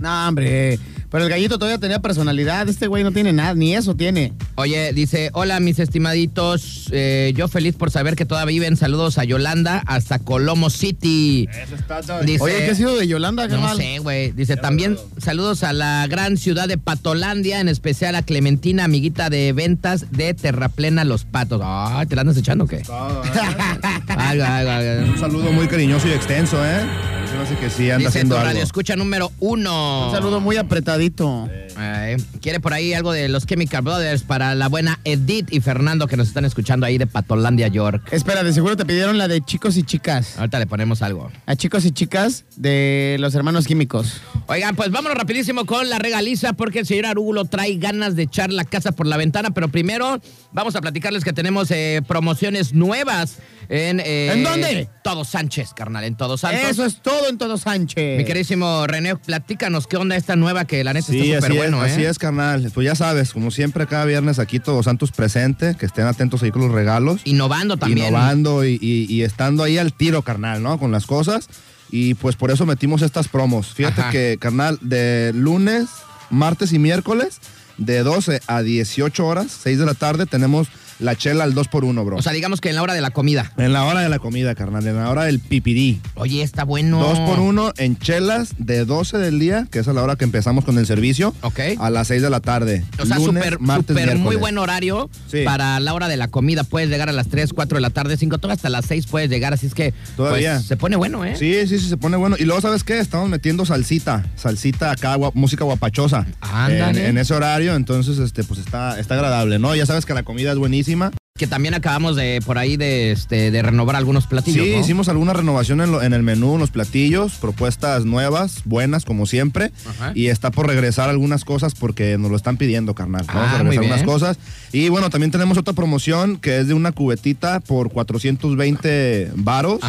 [0.00, 0.78] No, hombre.
[1.10, 2.68] Pero el gallito todavía tenía personalidad.
[2.68, 4.32] Este güey no tiene nada, ni eso tiene.
[4.54, 8.76] Oye, dice, hola mis estimaditos, eh, yo feliz por saber que todavía viven.
[8.76, 11.48] Saludos a Yolanda hasta Colomo City.
[11.62, 12.20] Eso está todo.
[12.20, 14.30] Dice, Oye, ¿qué ha sido de Yolanda, No sé, güey.
[14.32, 19.52] Dice, también saludos a la gran ciudad de Patolandia, en especial a Clementina, amiguita de
[19.52, 21.60] ventas de Terraplena Los Patos.
[21.64, 22.78] Ay, ¿te la andas echando o qué?
[22.78, 23.28] Todo, ¿eh?
[24.08, 25.12] Algo, algo, algo.
[25.12, 27.19] Un saludo muy cariñoso y extenso, ¿eh?
[27.42, 28.46] Hace que sí anda Dice tu haciendo algo.
[28.48, 30.06] radio escucha número uno.
[30.08, 31.48] Un saludo muy apretadito.
[31.76, 36.06] Ay, Quiere por ahí algo de los Chemical Brothers para la buena Edith y Fernando
[36.06, 38.02] que nos están escuchando ahí de Patolandia, York.
[38.12, 40.38] Espera, de seguro te pidieron la de chicos y chicas.
[40.38, 41.30] Ahorita le ponemos algo.
[41.46, 44.20] A chicos y chicas de los hermanos químicos.
[44.46, 48.52] Oigan, pues vámonos rapidísimo con la regaliza porque el señor Arúgulo trae ganas de echar
[48.52, 50.20] la casa por la ventana, pero primero
[50.52, 54.00] vamos a platicarles que tenemos eh, promociones nuevas en...
[54.00, 54.88] eh, ¿En dónde?
[55.04, 56.70] Todo Sánchez, carnal, en Todo Santos.
[56.70, 58.18] Eso es todo en todo Sánchez.
[58.18, 61.84] Mi queridísimo René, platícanos qué onda esta nueva que la neta Sí, está súper bueno,
[61.84, 61.94] es, ¿eh?
[61.96, 62.70] así es, carnal.
[62.74, 66.50] Pues ya sabes, como siempre, cada viernes aquí Todos Santos presente, que estén atentos ahí
[66.50, 67.20] con los regalos.
[67.24, 68.08] Innovando también.
[68.08, 70.78] Innovando y, y- y estando ahí al tiro, carnal, ¿no?
[70.78, 71.48] Con las cosas.
[71.90, 73.74] Y pues por eso metimos estas promos.
[73.74, 74.10] Fíjate Ajá.
[74.10, 75.86] que, carnal, de lunes,
[76.30, 77.38] martes y miércoles,
[77.78, 80.68] de 12 a 18 horas, 6 de la tarde, tenemos
[81.00, 82.16] la chela al 2 por 1 bro.
[82.16, 83.52] O sea, digamos que en la hora de la comida.
[83.56, 86.00] en la hora de la comida, carnal, en la hora del pipirí.
[86.14, 86.98] Oye, está bueno.
[87.00, 90.24] 2 por 1 en chelas de 12 del día, que es a la hora que
[90.24, 91.60] empezamos con el servicio, Ok.
[91.78, 92.84] a las 6 de la tarde.
[92.98, 95.42] O sea, Lunes, súper, martes, muy buen horario Sí.
[95.44, 96.64] para la hora de la comida.
[96.64, 99.30] Puedes llegar a las 3, 4 de la tarde, 5, todo hasta las 6 puedes
[99.30, 100.54] llegar, así es que Todavía.
[100.56, 101.36] pues, se pone bueno, ¿eh?
[101.36, 102.36] Sí, sí, sí, se pone bueno.
[102.38, 102.98] Y luego, ¿sabes qué?
[102.98, 106.26] Estamos metiendo salsita, salsita acá, música guapachosa.
[106.40, 107.00] Ándale.
[107.04, 109.74] En, en ese horario, entonces, este, pues está, está agradable, ¿no?
[109.74, 111.19] Ya sabes que la comida es buenísima encima.
[111.40, 114.62] Que también acabamos de por ahí de, este, de renovar algunos platillos.
[114.66, 114.78] sí, ¿no?
[114.80, 119.24] hicimos alguna renovación en, lo- en el menú, en los platillos, propuestas nuevas, buenas, como
[119.24, 119.72] siempre.
[119.88, 120.12] Ajá.
[120.14, 123.24] Y está por regresar algunas cosas porque nos lo están pidiendo, carnal.
[123.26, 124.36] Vamos Ah, a muy regresar unas cosas.
[124.72, 129.80] Y bueno, también tenemos otra promoción que es de una cubetita por 420 varos.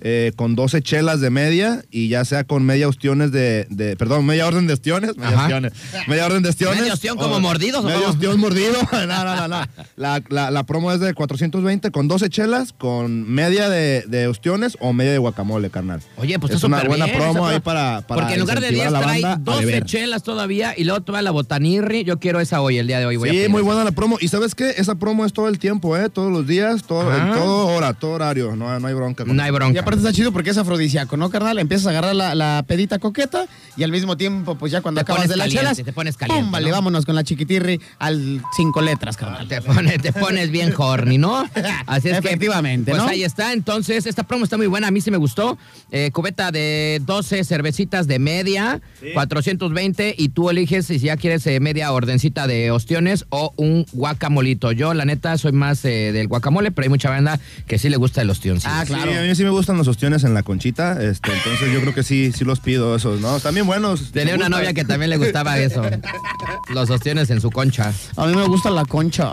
[0.00, 4.26] Eh, con 12 chelas de media y ya sea con media ostiones de, de- perdón,
[4.26, 5.72] media orden de ostiones, media, ostiones,
[6.08, 6.80] media orden de ostiones.
[6.80, 7.94] ¿Medio ostión como mordidos cómo?
[8.08, 8.74] ostión mordido.
[8.92, 9.66] no, no, no, no.
[9.96, 14.76] La, la- la promo es de 420 con 12 chelas, con media de, de ostiones
[14.80, 16.00] o media de guacamole, carnal.
[16.16, 18.86] Oye, pues es una buena bien, promo ahí para, para Porque en lugar de 10
[18.86, 19.84] incentivar a la trae banda a 12 beber.
[19.84, 22.04] chelas todavía y luego toda la botanirri.
[22.04, 23.16] Yo quiero esa hoy, el día de hoy.
[23.16, 24.16] Voy Sí, muy buena la promo.
[24.20, 24.70] Y ¿sabes qué?
[24.76, 26.08] Esa promo es todo el tiempo, ¿eh?
[26.08, 27.28] Todos los días, todo, Ah.
[27.28, 28.56] en todo hora, todo horario.
[28.56, 29.24] No, no hay bronca.
[29.24, 29.80] con No hay Y bronca.
[29.80, 31.58] aparte está chido porque es afrodisíaco, ¿no, carnal?
[31.58, 35.02] Empiezas a agarrar la, la pedita coqueta y al mismo tiempo, pues ya cuando Te
[35.02, 36.50] acabas de las chelas, te pones caliente, ¡pum!
[36.52, 36.74] Vale, ¿no?
[36.76, 39.46] vámonos con la chiquitirri al cinco letras, carnal.
[39.48, 41.44] Te pones, te pones bien horny, ¿no?
[41.86, 42.28] Así es que.
[42.28, 43.08] Efectivamente, Pues ¿no?
[43.08, 43.52] ahí está.
[43.52, 44.88] Entonces, esta promo está muy buena.
[44.88, 45.58] A mí sí me gustó.
[45.90, 48.80] Eh, cubeta de 12 cervecitas de media,
[49.14, 50.14] 420.
[50.18, 54.72] Y tú eliges si ya quieres eh, media ordencita de ostiones o un guacamolito.
[54.72, 57.96] Yo, la neta, soy más eh, del guacamole, pero hay mucha banda que sí le
[57.96, 58.58] gusta el ostión.
[58.64, 59.10] Ah, Sí, claro.
[59.10, 62.02] a mí sí me gustan los ostiones en la conchita, este, entonces yo creo que
[62.02, 63.38] sí, sí los pido esos, ¿no?
[63.52, 64.12] Bien buenos.
[64.12, 65.82] Tenía una novia que también le gustaba eso.
[66.74, 67.92] Los ostiones en su concha.
[68.16, 69.32] A mí me gusta la concha.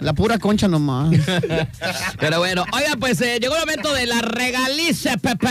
[0.00, 0.81] La pura concha nomás.
[2.18, 5.48] Pero bueno, oiga, pues eh, llegó el momento de la regalice, Pepe.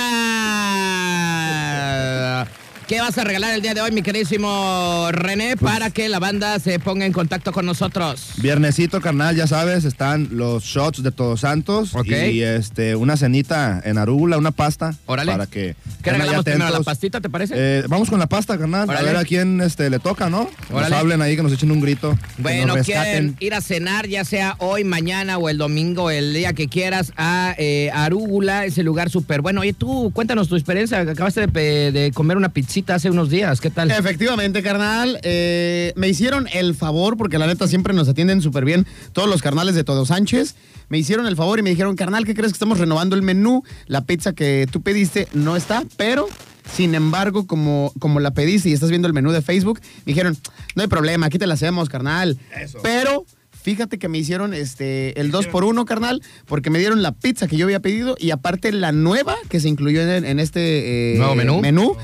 [2.87, 6.59] ¿Qué vas a regalar el día de hoy, mi queridísimo René, para que la banda
[6.59, 8.31] se ponga en contacto con nosotros?
[8.37, 12.07] Viernesito, carnal, ya sabes, están los shots de Todos Santos Ok.
[12.07, 14.93] y este una cenita en arúgula, una pasta.
[15.05, 15.31] Órale.
[15.31, 15.75] Para que.
[16.03, 16.69] ¿Qué regalamos primero?
[16.69, 17.53] ¿La pastita, te parece?
[17.55, 18.89] Eh, vamos con la pasta, carnal.
[18.89, 19.09] Órale.
[19.09, 20.49] A ver a quién este, le toca, ¿no?
[20.71, 20.89] Órale.
[20.89, 22.17] Nos hablen ahí, que nos echen un grito.
[22.37, 26.67] Bueno, quieren ir a cenar, ya sea hoy, mañana o el domingo, el día que
[26.67, 29.61] quieras, a eh, Arúgula, ese lugar súper bueno.
[29.61, 30.99] Oye, tú, cuéntanos tu experiencia.
[30.99, 33.61] Acabaste de, comer una pizzita hace unos días.
[33.61, 33.91] ¿Qué tal?
[33.91, 35.19] Efectivamente, carnal.
[35.23, 39.41] eh, me hicieron el favor, porque la neta siempre nos atienden súper bien todos los
[39.41, 40.55] carnales de Todo Sánchez.
[40.89, 43.63] Me hicieron el favor y me dijeron, carnal, ¿qué crees que estamos renovando el menú?
[43.87, 46.27] La pizza que tú pediste no está, pero
[46.75, 50.37] sin embargo, como, como la pediste y estás viendo el menú de Facebook, me dijeron,
[50.75, 52.37] no hay problema, aquí te la hacemos, carnal.
[52.59, 52.79] Eso.
[52.83, 57.13] Pero fíjate que me hicieron este el 2 por 1 carnal, porque me dieron la
[57.13, 61.13] pizza que yo había pedido y aparte la nueva que se incluyó en, en este
[61.13, 61.95] eh, ¿Nuevo menú?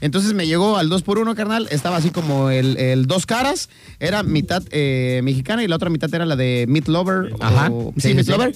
[0.00, 1.68] Entonces me llegó al 2 por 1 carnal.
[1.70, 3.68] Estaba así como el, el dos caras.
[4.00, 7.32] Era mitad eh, mexicana y la otra mitad era la de Meat Lover.
[7.40, 7.70] Ajá.
[7.70, 8.32] o- Sí, Meat sí.
[8.32, 8.54] Lover.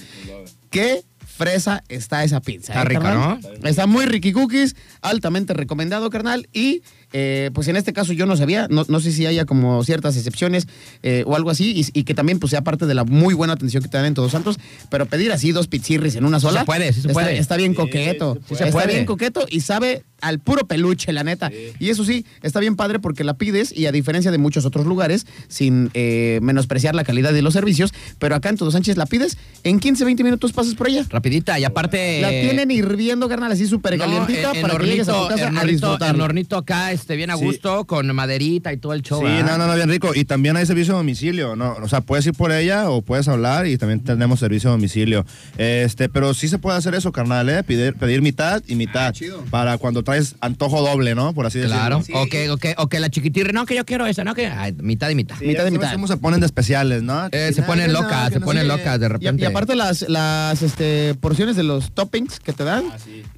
[0.71, 2.73] Qué fresa está esa pizza.
[2.75, 3.41] Está eh, rica, carnal?
[3.63, 3.69] ¿no?
[3.69, 4.77] Está muy ricky cookies.
[5.01, 6.47] Altamente recomendado, carnal.
[6.53, 8.67] Y eh, pues en este caso yo no sabía.
[8.69, 10.69] No, no sé si haya como ciertas excepciones
[11.03, 11.73] eh, o algo así.
[11.95, 14.05] Y, y que también pues sea parte de la muy buena atención que te dan
[14.07, 14.59] en Todos Santos.
[14.91, 16.61] Pero pedir así dos pizzirris en una sola.
[16.61, 17.39] se puede, sí se está, puede.
[17.39, 18.39] Está bien coqueto.
[18.47, 21.51] sí se está bien coqueto y sabe al puro peluche, la neta.
[21.79, 24.87] Y eso sí, está bien padre porque la pides y a diferencia de muchos otros
[24.87, 29.07] lugares, sin eh, menospreciar la calidad de los servicios, pero acá en Todo Sánchez la
[29.07, 31.05] pides, en 15, 20 minutos pasas por ella.
[31.09, 32.21] Rapidita, y aparte...
[32.21, 35.19] La tienen hirviendo, carnal, así súper No, calientita en- en para que llegues a tu
[35.19, 36.15] hornito, casa en a hornito, disfrutarlo.
[36.17, 37.45] en hornito acá, este, bien a Sí.
[37.45, 39.19] gusto, con maderita y todo el show.
[39.21, 39.59] Sí, ¿verdad?
[39.59, 40.13] no, no, no, bien rico.
[40.15, 41.77] Y también hay servicio a domicilio, ¿no?
[41.83, 45.25] O sea, puedes ir por ella o puedes hablar y también tenemos servicio a domicilio.
[45.59, 47.63] Este, pero sí se puede hacer eso, carnal, ¿eh?
[47.63, 49.15] Pedir, pedir mitad y mitad.
[49.51, 51.33] Para cuando traes antojo doble, ¿no?
[51.35, 51.99] Por así Claro.
[51.99, 52.23] decirlo.
[52.23, 54.47] O, que, o, que, o que la chiquitirre, no, que yo quiero esa, no, que
[54.47, 55.37] ay, mitad y mitad.
[55.39, 55.93] Sí, Mitad y mitad.
[55.93, 57.29] cómo se ponen de especiales, ¿no?
[57.33, 59.43] Eh, se ponen no, locas, se no ponen locas de repente.
[59.43, 62.85] y aparte las, las este, porciones de los toppings que te dan,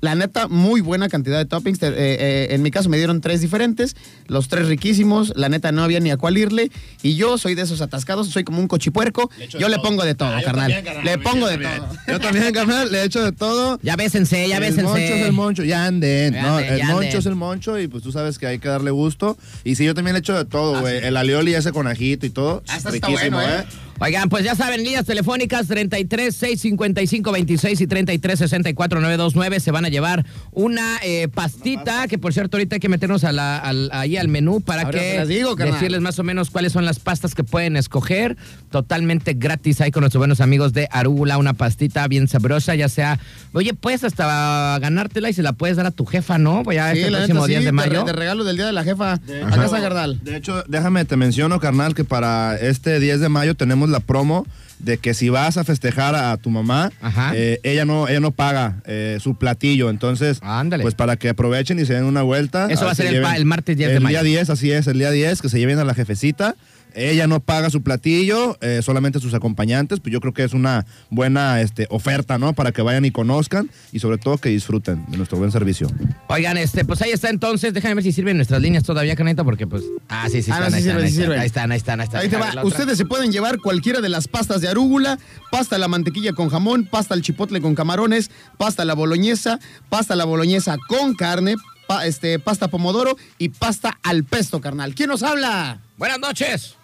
[0.01, 1.79] la neta, muy buena cantidad de toppings.
[1.79, 5.73] Te- eh, eh, en mi caso me dieron tres diferentes, los tres riquísimos, la neta
[5.73, 6.71] no había ni a cuál irle.
[7.03, 10.33] Y yo soy de esos atascados, soy como un cochipuerco, yo le pongo de todo,
[10.45, 10.73] carnal.
[11.05, 11.89] Le pongo de todo.
[12.09, 13.79] Yo también, carnal, le he hecho de todo.
[13.83, 14.83] Ya bésense, ya el bésense.
[14.85, 16.61] moncho es el moncho, ya anden, ¿no?
[16.69, 19.37] El moncho es el moncho y pues tú sabes que hay que darle gusto.
[19.65, 20.99] Y sí, yo también le he hecho de todo, güey.
[21.05, 22.63] El alioli ese con ajito y todo.
[22.69, 23.65] Ah, está- está riquísimo, bueno, ¿eh?
[24.05, 29.85] Oigan, pues ya saben, líneas telefónicas 33 655 26 y 33 64 929 se van
[29.85, 33.91] a llevar una eh, pastita que por cierto ahorita hay que meternos a la, al-
[33.93, 35.75] ahí al menú para Ahora que te digo, carnal.
[35.75, 38.37] decirles más o menos cuáles son las pastas que pueden escoger
[38.73, 43.21] totalmente gratis ahí con nuestros buenos amigos de Arúgula, una pastita bien sabrosa, ya sea,
[43.53, 46.63] oye, puedes hasta ganártela y se la puedes dar a tu jefa, ¿no?
[46.65, 48.05] Pues ya Sí, este próximo neta, 10 sí, de te mayo.
[48.05, 49.19] De regalo del día de la jefa.
[49.19, 50.19] De A casa, Gardal.
[50.25, 54.47] De hecho, déjame, te menciono, carnal, que para este 10 de mayo tenemos la promo
[54.79, 56.91] de que si vas a festejar a tu mamá,
[57.35, 59.91] eh, ella no ella no paga eh, su platillo.
[59.91, 60.83] Entonces, Ándale.
[60.83, 62.67] pues para que aprovechen y se den una vuelta.
[62.69, 64.23] Eso va a se ser el el martes 10 de el mayo.
[64.23, 66.57] día 10, así es, el día 10, que se lleven a la jefecita.
[66.95, 70.01] Ella no paga su platillo, eh, solamente sus acompañantes.
[70.01, 72.53] Pues yo creo que es una buena este, oferta, ¿no?
[72.53, 75.89] Para que vayan y conozcan y sobre todo que disfruten de nuestro buen servicio.
[76.29, 79.67] Oigan, este, pues ahí está entonces, déjame ver si sirven nuestras líneas todavía, Caneta, porque
[79.67, 79.83] pues.
[80.09, 82.01] Ah, sí, sí, Ah, no, sí ahí, están, sirven, ahí, están, ahí están, ahí están,
[82.01, 82.21] ahí están.
[82.21, 82.65] Ahí te Déjame va.
[82.65, 85.19] Ustedes se pueden llevar cualquiera de las pastas de arúgula,
[85.51, 89.59] pasta a la mantequilla con jamón, pasta al chipotle con camarones, pasta a la boloñesa,
[89.89, 94.95] pasta a la boloñesa con carne, pa- este, pasta pomodoro y pasta al pesto, carnal.
[94.95, 95.81] ¿Quién nos habla?
[95.99, 96.77] Buenas noches.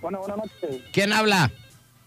[0.00, 0.82] Bueno, buenas noches.
[0.92, 1.50] ¿Quién habla?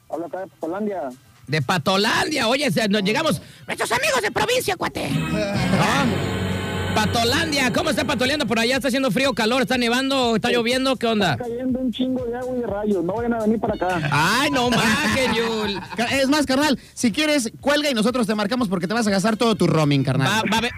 [0.10, 1.10] Habla acá de Polandia.
[1.48, 2.48] De Patolandia.
[2.48, 3.42] Oye, nos llegamos.
[3.68, 5.10] Nuestros amigos de provincia, cuate.
[5.10, 6.32] ¿No?
[6.96, 7.72] Patolandia.
[7.72, 8.76] ¿Cómo está patoleando por allá?
[8.76, 9.62] ¿Está haciendo frío, calor?
[9.62, 10.36] ¿Está nevando?
[10.36, 10.98] ¿Está lloviendo?
[10.98, 11.34] ¿Qué onda?
[11.34, 13.04] Está cayendo un chingo de agua y de rayos.
[13.04, 14.10] No vayan a venir para acá.
[14.12, 15.80] Ay, no más, que Yul.
[15.96, 19.10] Ca- Es más, carnal, si quieres, cuelga y nosotros te marcamos porque te vas a
[19.12, 20.28] gastar todo tu roaming, carnal.
[20.28, 20.72] Va, va a haber,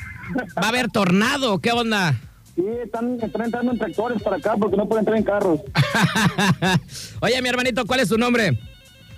[0.58, 1.60] va a haber tornado.
[1.60, 2.16] ¿Qué onda?
[2.56, 5.60] Sí, están, están entrando en tractores para acá porque no pueden entrar en carros.
[7.22, 8.58] Oye, mi hermanito, ¿cuál es tu nombre?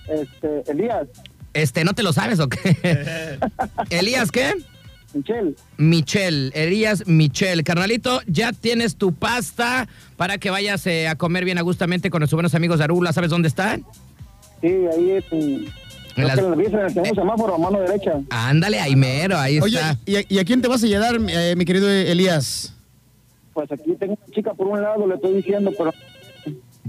[0.07, 1.07] Este, Elías,
[1.53, 2.59] Este, ¿no te lo sabes o qué?
[3.89, 4.53] ¿Elías qué?
[5.13, 7.63] Michelle, Michelle, Elías Michelle.
[7.63, 12.19] Carnalito, ya tienes tu pasta para que vayas eh, a comer bien a gustamente con
[12.19, 13.13] nuestros buenos amigos de Arula.
[13.13, 13.85] ¿Sabes dónde están?
[14.61, 15.23] sí, ahí es.
[15.31, 15.65] En,
[16.15, 18.13] creo las- que en el en el segundo semáforo a mano derecha.
[18.29, 19.97] Ándale, ahí mero, ahí Oye, está.
[20.05, 22.73] ¿y a, y a quién te vas a llevar, eh, mi querido Elías?
[23.55, 25.91] Pues aquí tengo una chica por un lado, le estoy diciendo, pero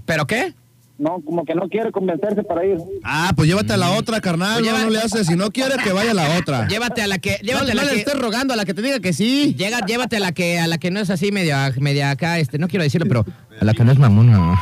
[0.05, 0.53] ¿Pero qué?
[0.99, 2.79] no, como que no quiere convencerse para ir.
[3.05, 4.61] Ah, pues llévate a la otra, carnal.
[4.61, 5.27] Pues no, lleva- no le haces.
[5.27, 6.67] Si no quiere, que vaya a la otra.
[6.71, 8.57] Llévate a la que, No, llévate le- a no la le que, estés rogando a
[8.57, 9.55] la que te diga que sí.
[9.59, 12.59] llega, llévate a la que, a la que no es así media, media acá, este,
[12.59, 13.25] no quiero decirlo, pero
[13.61, 14.59] a la que no es mamona.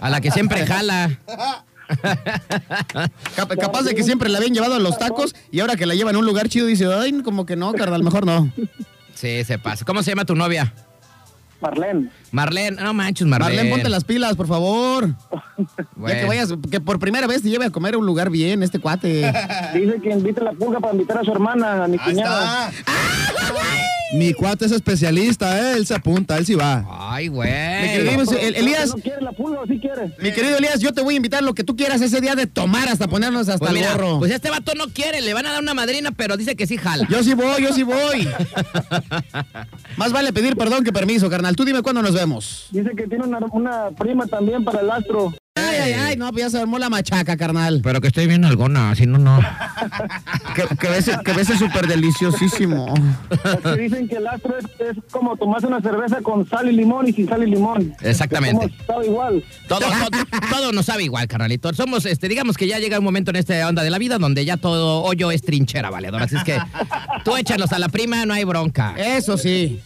[0.00, 1.18] A la que siempre jala.
[3.36, 5.94] Cap- capaz de que siempre la habían llevado a los tacos y ahora que la
[5.94, 8.50] llevan a un lugar chido dice, ay, como que no, carnal, mejor no.
[9.14, 9.84] Sí, se pasa.
[9.84, 10.72] ¿Cómo se llama tu novia?
[11.64, 13.54] Marlene, Marlene, no manches, Marlene.
[13.56, 15.08] Marlene, ponte las pilas, por favor.
[15.96, 18.62] Ya que vayas, que por primera vez te lleve a comer a un lugar bien,
[18.64, 19.32] este cuate.
[19.74, 22.72] dice que invite a la pulga para invitar a su hermana, a mi Ahí cuñada.
[24.16, 25.76] Mi cuate es especialista, ¿eh?
[25.76, 26.84] Él se apunta, él sí va.
[26.88, 27.50] Ay, Mi güey.
[27.50, 30.12] querido el- Elías, ¿No quiere la pulga sí quiere?
[30.18, 32.46] mi querido Elías, yo te voy a invitar lo que tú quieras ese día de
[32.46, 34.18] tomar hasta ponernos hasta Pues el mira, gorro.
[34.20, 36.76] pues este vato no quiere, le van a dar una madrina, pero dice que sí
[36.76, 37.06] jala.
[37.10, 38.28] Yo sí voy, yo sí voy.
[39.96, 41.56] Más vale pedir perdón que permiso, carnal.
[41.56, 42.66] Tú dime cuándo nos vemos.
[42.70, 45.34] Dice que tiene una, una prima también para el astro.
[45.56, 47.80] Ay, ay, ay, no, pues ya se armó la machaca, carnal.
[47.84, 49.38] Pero que estoy bien alguna, si no, no.
[50.56, 52.92] Que, que ves, que ves es súper deliciosísimo.
[53.30, 56.72] Es que dicen que el astro es, es como tomarse una cerveza con sal y
[56.72, 57.94] limón y sin sal y limón.
[58.00, 58.66] Exactamente.
[58.66, 59.44] Somos- sabe igual.
[59.68, 61.72] Todo, todo, todo nos sabe igual, carnalito.
[61.72, 64.44] Somos, este, digamos que ya llega un momento en esta onda de la vida donde
[64.44, 66.20] ya todo hoyo es trinchera, valedor.
[66.20, 66.58] Así es que
[67.24, 68.94] tú échalos a la prima, no hay bronca.
[68.96, 69.80] Eso sí.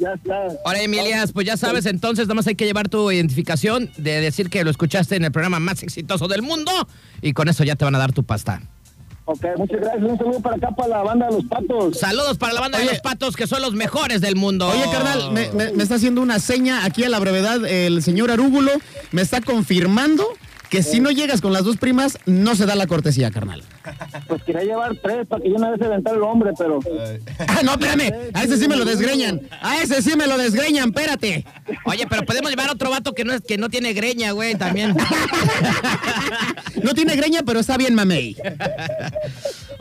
[0.00, 0.46] Ya está.
[0.64, 4.48] Ahora, Emilias, pues ya sabes, entonces nada más hay que llevar tu identificación de decir
[4.48, 6.72] que lo escuchaste en el programa más exitoso del mundo
[7.20, 8.62] y con eso ya te van a dar tu pasta.
[9.26, 10.02] Ok, muchas gracias.
[10.02, 11.98] Un saludo para acá, para la banda de los patos.
[11.98, 14.66] Saludos para la banda de los patos que son los mejores del mundo.
[14.68, 18.30] Oye, carnal, me, me- me está haciendo una seña aquí a la brevedad el señor
[18.32, 18.72] Arúgulo.
[19.12, 20.26] Me está confirmando
[20.70, 23.62] que si no llegas con las dos primas, no se da la cortesía, carnal.
[24.28, 26.78] Pues quería llevar tres para que yo una vez aventar el hombre, pero.
[27.48, 28.30] Ah, no, espérame.
[28.32, 29.40] A ese sí me lo desgreñan.
[29.60, 31.44] A ese sí me lo desgreñan, espérate.
[31.84, 34.96] Oye, pero podemos llevar otro vato que no es que no tiene greña, güey, también.
[36.82, 38.36] No tiene greña, pero está bien, mamey.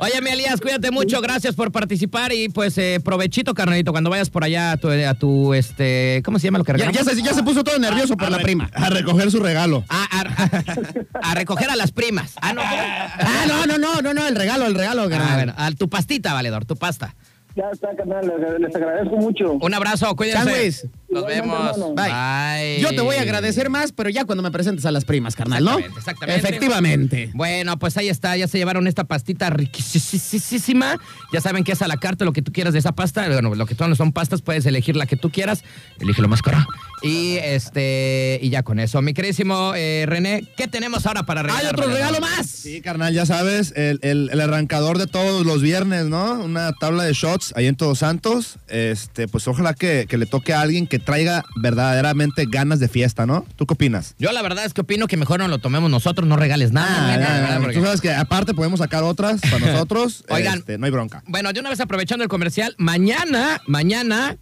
[0.02, 4.30] Oye, mi Elías, cuídate mucho, gracias por participar y pues eh, provechito, carnalito, cuando vayas
[4.30, 7.22] por allá a tu, a tu, este, ¿cómo se llama lo que Ya, ya se,
[7.22, 8.70] ya se puso todo nervioso por la prima.
[8.74, 9.84] A recoger su regalo.
[9.90, 12.34] A, a- a recoger a las primas.
[12.42, 12.62] Ah, no.
[12.64, 16.34] Ah, no, no, no, no, no, el regalo, el regalo, Ah, bueno, a tu pastita,
[16.34, 17.16] valedor, tu pasta.
[17.56, 18.32] Ya está, carnal.
[18.60, 19.54] Les, agradezco mucho.
[19.54, 20.90] Un abrazo, cuídense.
[21.10, 21.78] Nos vemos.
[21.78, 21.94] hermano.
[21.96, 22.80] Bye.
[22.82, 25.64] Yo te voy a agradecer más, pero ya cuando me presentes a las primas, carnal,
[25.64, 25.80] ¿no?
[25.80, 26.48] Exactamente, exactamente.
[26.48, 27.32] Efectivamente.
[27.34, 30.98] Bueno, pues ahí está, ya se llevaron esta pastita riquísima.
[31.34, 33.28] Ya saben que es a la carta lo que tú quieras de esa pasta.
[33.28, 35.64] Bueno, lo que todos son pastas, puedes elegir la que tú quieras.
[36.00, 36.60] Elige lo más caro
[37.02, 39.02] Y este y ya con eso.
[39.02, 41.66] Mi queridísimo eh, René, ¿qué tenemos ahora para regalar?
[41.66, 42.46] ¡Hay otro regalo más!
[42.48, 46.34] Sí, carnal, ya sabes, el, el- el arrancador de todos los viernes, ¿no?
[46.44, 48.58] Una tabla de shots ahí en Todos Santos.
[48.68, 53.26] Este, pues ojalá que, que le toque a alguien que traiga verdaderamente ganas de fiesta,
[53.26, 53.46] ¿no?
[53.56, 54.16] ¿Tú qué opinas?
[54.20, 57.14] Yo la verdad es que opino que mejor no lo tomemos nosotros, no regales nada.
[57.14, 60.24] Ah, nada, porque- Tú sabes que aparte podemos sacar otras para nosotros.
[60.30, 60.60] Oigan.
[60.60, 61.24] este, no hay bronca.
[61.28, 64.38] Bueno, de una vez aprovechando el comercial, mañana, mañana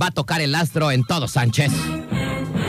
[0.00, 1.72] va a tocar el astro en todo Sánchez.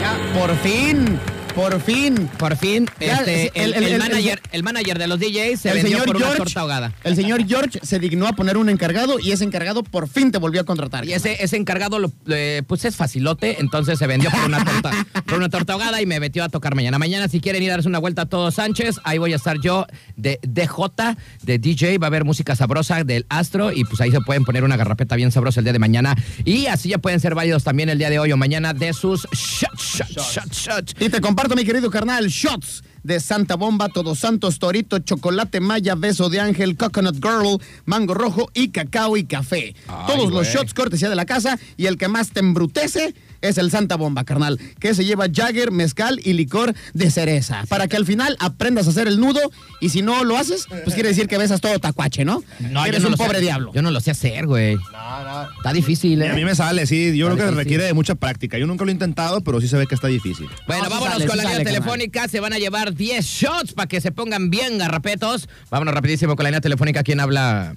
[0.00, 1.18] Ya, por fin,
[1.58, 2.30] por fin.
[2.38, 6.06] Por fin, Ya, este, el- manager, el manager de los DJs se el vendió señor
[6.06, 6.92] por una George, torta ahogada.
[7.02, 10.38] el señor George se dignó a poner un encargado y ese encargado por fin te
[10.38, 11.04] volvió a contratar.
[11.04, 14.90] Y ese, ese encargado, lo- eh, pues es facilote, entonces se vendió por una torta,
[15.26, 16.96] por una torta ahogada y me metió a tocar mañana.
[17.00, 19.56] Mañana, si quieren ir a darse una vuelta a todos Sánchez, ahí voy a estar
[19.60, 19.86] yo
[20.16, 24.20] de DJ, de DJ, va a haber música sabrosa del Astro y pues ahí se
[24.20, 26.14] pueden poner una garrapeta bien sabrosa el día de mañana.
[26.44, 29.26] Y así ya pueden ser válidos también el día de hoy o mañana de sus
[29.32, 30.94] shots, shots, shots, shots.
[31.00, 35.94] Y te comparto, mi querido carnal, shots de Santa Bomba, Todos Santos, Torito, Chocolate Maya,
[35.94, 39.74] Beso de Ángel, Coconut Girl, Mango Rojo y Cacao y Café.
[40.06, 43.70] Todos los shots cortesía de la casa y el que más te embrutece es el
[43.70, 47.64] Santa Bomba, carnal, que se lleva Jagger, mezcal y licor de cereza.
[47.68, 49.40] Para que al final aprendas a hacer el nudo
[49.80, 52.42] y si no lo haces, pues quiere decir que besas todo tacuache, ¿no?
[52.60, 53.72] No, Eres yo no un lo sé- pobre diablo.
[53.74, 54.76] Yo no lo sé hacer, güey.
[54.76, 55.50] No, no.
[55.56, 56.44] Está difícil, Y a mí ¿eh?
[56.44, 57.16] me sale, sí.
[57.16, 58.58] Yo creo que requiere de mucha práctica.
[58.58, 60.46] Yo nunca lo he intentado, pero sí se ve que está difícil.
[60.66, 62.28] Bueno, No, sí vámonos sale, con la línea telefónica.
[62.28, 65.48] Se van a llevar 10 shots para que se pongan bien garrapetos.
[65.70, 67.02] Vámonos rapidísimo con la línea telefónica.
[67.02, 67.74] ¿Quién habla?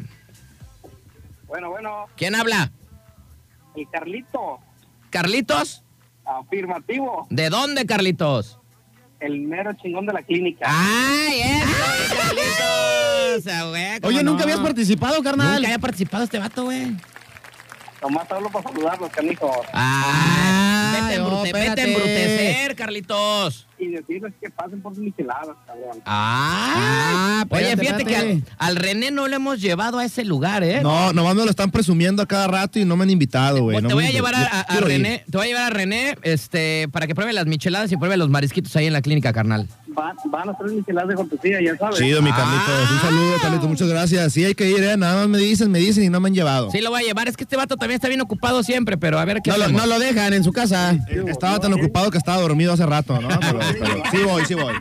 [1.47, 2.71] Bueno, bueno, ¿Quién habla?
[3.75, 4.59] el Carlito,
[5.11, 5.83] ¿Carlitos?
[6.25, 8.57] afirmativo, ¿De dónde, Carlitos?
[9.19, 10.65] el mero chingón de la clínica.
[10.67, 13.53] ¡Ay, eso, Carlitos!
[13.53, 14.43] Ah, güey, ¿cómo Oye, ¿nunca no?
[14.43, 15.53] habías participado, carnal?
[15.55, 16.95] Nunca había participado este vato, güey.
[18.01, 19.51] Nomás hablo para saludarlos, canijo.
[19.73, 20.60] Ah,
[21.11, 21.91] Vete, a no, embrute- vete a espérate.
[21.91, 23.67] embrutecer, Carlitos.
[23.79, 26.01] Y decirles que pasen por sus micheladas, cabrón.
[26.05, 30.63] Ah, Ah, oye, fíjate que al, al René no lo hemos llevado a ese lugar,
[30.63, 30.81] ¿eh?
[30.83, 33.77] No, nomás me lo están presumiendo a cada rato y no me han invitado, güey.
[33.77, 34.97] Te No voy me- a llevar a, a- a quiero ir.
[35.01, 38.17] René, te voy a llevar a René, este, para que pruebe las micheladas y pruebe
[38.17, 39.67] los marisquitos ahí en la clínica, carnal.
[39.93, 41.97] Van, van a hacer micheladas de cortesía, ya sabes.
[41.99, 42.35] Chido, mi Ah.
[42.37, 42.91] Carlitos.
[42.91, 43.69] Un saludo, Carlitos.
[43.69, 44.33] Muchas gracias.
[44.33, 44.97] Sí, hay que ir, ¿eh?
[44.97, 46.71] Nada más me dicen, me dicen y no me han llevado.
[46.71, 47.27] Sí, lo voy a llevar.
[47.27, 49.69] Es que este vato también está bien ocupado siempre, pero a ver qué No lo,
[49.69, 50.95] no lo dejan en su casa.
[51.27, 53.27] Estaba tan ocupado que estaba dormido hace rato, ¿no?
[53.39, 54.73] Pero, pero sí voy, sí voy.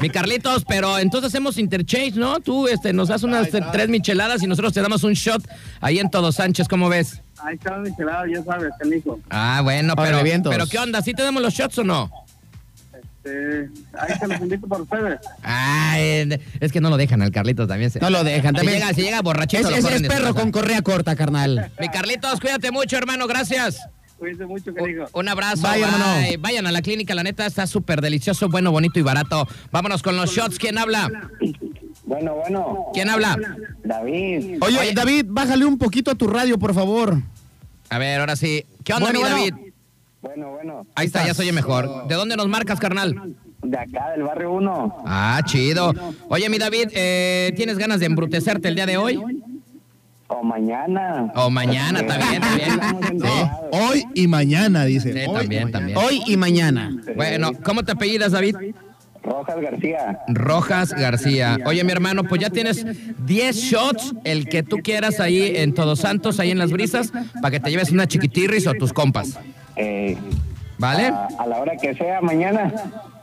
[0.00, 2.38] Mi Carlitos, pero entonces hacemos interchange, ¿no?
[2.38, 5.42] Tú este, nos das unas tres micheladas y nosotros te damos un shot
[5.80, 7.20] ahí en Todo Sánchez, ¿cómo ves?
[7.42, 9.18] Ahí están las micheladas, ya sabes, canijo.
[9.30, 10.52] Ah, bueno, pero, vientos.
[10.52, 11.02] pero ¿qué onda?
[11.02, 12.10] ¿Sí te damos los shots o no?
[13.28, 15.20] Este, ahí se los invito para ustedes.
[15.42, 16.28] Ay,
[16.60, 17.90] es que no lo dejan al Carlitos también.
[17.90, 18.54] se- No lo dejan.
[18.54, 18.80] Si También.
[18.80, 21.70] llega, si llega borrachito, Es, lo es- perro con correa corta, carnal.
[21.80, 23.78] Mi Carlitos, cuídate mucho, hermano, gracias.
[24.18, 25.04] Cuídense mucho, Un, canijo.
[25.12, 25.62] un abrazo.
[25.70, 26.04] Bye, hermano.
[26.22, 26.36] bye.
[26.38, 29.46] Vayan a la clínica, la neta está súper delicioso, bueno, bonito y barato.
[29.70, 30.58] Vámonos con los shots.
[30.58, 31.08] ¿Quién habla?
[32.04, 32.86] Bueno, bueno.
[32.94, 33.36] ¿Quién habla?
[33.84, 34.58] David.
[34.60, 34.92] Oye, Oye.
[34.94, 37.22] David, bájale un poquito a tu radio, por favor.
[37.90, 38.64] A ver, ahora sí.
[38.82, 39.28] ¿Qué onda, Bueno, mi.
[39.30, 39.52] David?
[39.54, 39.67] Bueno,
[40.22, 40.86] bueno.
[40.94, 42.06] Ahí está, ya se oye mejor.
[42.08, 43.34] ¿De dónde nos marcas, carnal?
[43.62, 45.02] De acá, del barrio 1.
[45.06, 45.92] Ah, chido.
[46.28, 49.20] Oye, mi David, eh, ¿tienes ganas de embrutecerte el día de hoy?
[50.30, 51.32] O mañana.
[51.36, 53.20] O mañana, está bien, está bien.
[53.20, 53.28] Sí,
[53.72, 55.12] Hoy y mañana, dice.
[55.12, 55.70] sí, Hoy y también, mañana.
[55.78, 55.98] también.
[55.98, 56.96] Hoy y mañana.
[57.16, 58.56] Bueno, ¿cómo te apellidas, David?
[59.22, 60.20] Rojas García.
[60.28, 61.58] Rojas García.
[61.66, 62.84] Oye, mi hermano, pues ya tienes
[63.26, 67.10] 10 shots, el que tú quieras ahí en Todos Santos, ahí en Las Brisas,
[67.42, 69.38] para que te lleves una chiquitirris o tus compas.
[69.78, 70.16] Eh,
[70.78, 71.06] ¿Vale?
[71.06, 72.72] a, a la hora que sea, mañana.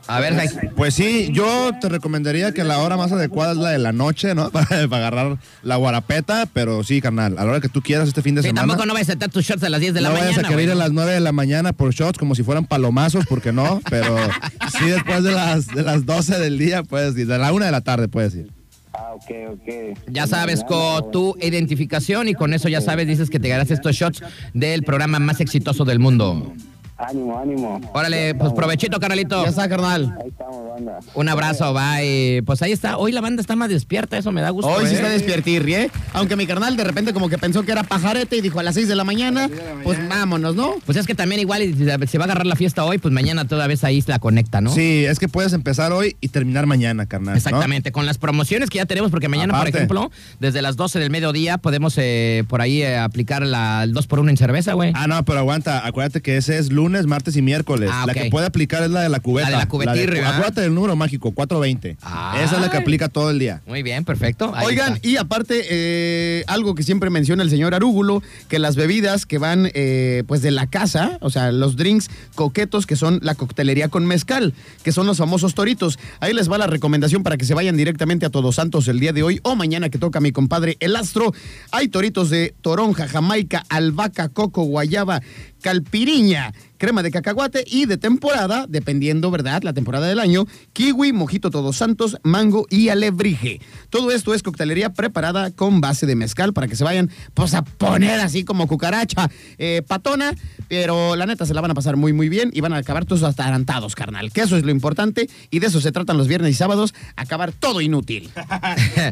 [0.08, 0.36] A ver,
[0.76, 4.36] Pues sí, yo te recomendaría que la hora más adecuada es la de la noche,
[4.36, 4.52] ¿no?
[4.52, 8.22] Para, para agarrar la guarapeta, pero sí, carnal, a la hora que tú quieras este
[8.22, 8.68] fin de sí, semana.
[8.68, 10.48] tampoco no vayas a sentar tus shots a las 10 de la no vayas mañana.
[10.48, 13.26] a querer ir a las 9 de la mañana por shots como si fueran palomazos,
[13.28, 14.16] porque no, pero
[14.78, 17.72] sí después de las, de las 12 del día puedes ir, de la 1 de
[17.72, 18.52] la tarde puedes ir.
[18.98, 19.98] Ah, ok, ok.
[20.10, 23.96] Ya sabes, con tu identificación y con eso ya sabes, dices que te ganaste estos
[23.96, 24.24] shots
[24.54, 26.54] del programa más exitoso del mundo.
[26.98, 27.82] Ánimo, ánimo.
[27.94, 29.44] Órale, pues provechito, carnalito.
[29.44, 30.18] Ya está, carnal.
[30.22, 31.00] Ahí estamos, banda.
[31.14, 32.42] Un abrazo, bye.
[32.46, 32.98] Pues ahí está.
[32.98, 34.72] Hoy la banda está más despierta, eso me da gusto.
[34.72, 34.96] Hoy sí ¿eh?
[34.96, 35.92] está despiertirri, ¿eh?
[36.14, 38.76] Aunque mi carnal de repente como que pensó que era pajarete y dijo a las
[38.76, 39.50] 6 de la mañana,
[39.84, 40.76] pues vámonos, ¿no?
[40.86, 43.14] Pues es que también igual y si se va a agarrar la fiesta hoy, pues
[43.14, 44.72] mañana toda vez ahí la conecta, ¿no?
[44.72, 47.34] Sí, es que puedes empezar hoy y terminar mañana, carnal.
[47.34, 47.38] ¿no?
[47.38, 49.72] Exactamente, con las promociones que ya tenemos, porque mañana, Aparte.
[49.72, 53.94] por ejemplo, desde las 12 del mediodía podemos eh, por ahí eh, aplicar la, el
[53.94, 54.94] 2 por 1 en cerveza, güey.
[54.96, 57.90] Ah, no, pero aguanta, acuérdate que ese es lunes lunes, martes y miércoles.
[57.92, 59.50] Ah, La que puede aplicar es la de la cubeta.
[59.50, 60.20] La de la cubetirri.
[60.20, 61.98] Acuérdate del número mágico, 420.
[62.44, 63.62] Esa es la que aplica todo el día.
[63.66, 64.52] Muy bien, perfecto.
[64.56, 65.08] Ahí Oigan, está.
[65.08, 69.72] y aparte, eh, algo que siempre menciona el señor Arúgulo, que las bebidas que van
[69.74, 74.06] eh, pues de la casa, o sea, los drinks coquetos que son la coctelería con
[74.06, 75.98] mezcal, que son los famosos toritos.
[76.20, 79.14] Ahí les va la recomendación para que se vayan directamente a Todos Santos el día
[79.14, 81.34] de hoy o mañana que toca mi compadre El Astro.
[81.72, 85.22] Hay toritos de toronja, jamaica, albahaca, coco, guayaba,
[85.66, 89.64] calpiriña, crema de cacahuate y de temporada, dependiendo, ¿verdad?
[89.64, 93.62] La temporada del año, kiwi, mojito todos santos, mango y alebrije.
[93.90, 97.64] Todo esto es coctelería preparada con base de mezcal para que se vayan pues a
[97.64, 100.36] poner así como cucaracha eh, patona,
[100.68, 103.06] pero la neta se la van a pasar muy muy bien y van a acabar
[103.06, 104.32] todos atarantados, carnal.
[104.32, 107.54] Que eso es lo importante y de eso se tratan los viernes y sábados, acabar
[107.54, 108.30] todo inútil.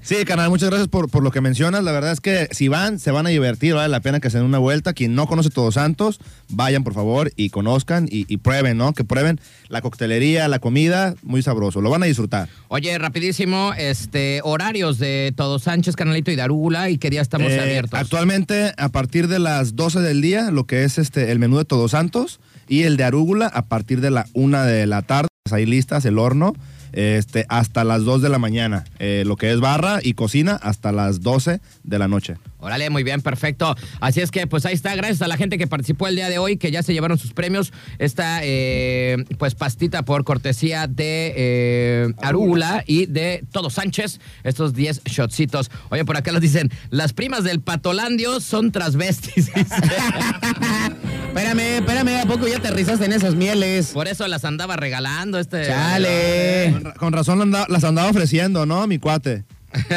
[0.04, 1.84] Sí, carnal, muchas gracias por, por lo que mencionas.
[1.84, 4.38] La verdad es que si van, se van a divertir, vale la pena que se
[4.38, 4.94] den una vuelta.
[4.94, 6.20] Quien no conoce Todos Santos,
[6.50, 8.94] vayan por favor y conozcan y, y prueben, ¿no?
[8.94, 9.40] Que prueben
[9.70, 11.82] la coctelería, la comida, muy sabroso.
[11.82, 12.50] Lo van a disfrutar.
[12.68, 17.60] Oye, rapidísimo, este, horarios de Todos Sánchez, Canalito y Darúgula y qué día estamos Eh,
[17.60, 18.00] abiertos.
[18.00, 21.66] Actualmente, a partir de las 12 del día, lo que es este el menú de
[21.66, 25.28] Todos Santos y el de Arúgula a partir de la 1 de la tarde.
[25.52, 26.54] Ahí listas, el horno.
[26.94, 28.84] Este, hasta las 2 de la mañana.
[29.00, 32.36] Eh, lo que es barra y cocina hasta las 12 de la noche.
[32.64, 33.76] Órale, muy bien, perfecto.
[34.00, 34.96] Así es que, pues ahí está.
[34.96, 37.34] Gracias a la gente que participó el día de hoy, que ya se llevaron sus
[37.34, 37.74] premios.
[38.00, 44.20] Esta, eh, pues, pastita por cortesía de eh, Arúgula y de Todo Sánchez.
[44.44, 45.70] Estos 10 shotcitos.
[45.90, 49.50] Oye, por acá nos dicen, las primas del Patolandio son transvestis.
[51.28, 53.88] espérame, espérame, ¿a poco ya te rizaste en esas mieles?
[53.94, 55.66] por eso las andaba regalando este...
[55.68, 56.70] Chale.
[56.74, 58.88] Con, ra- con razón las andaba ofreciendo, ¿no?
[58.88, 59.44] Mi cuate.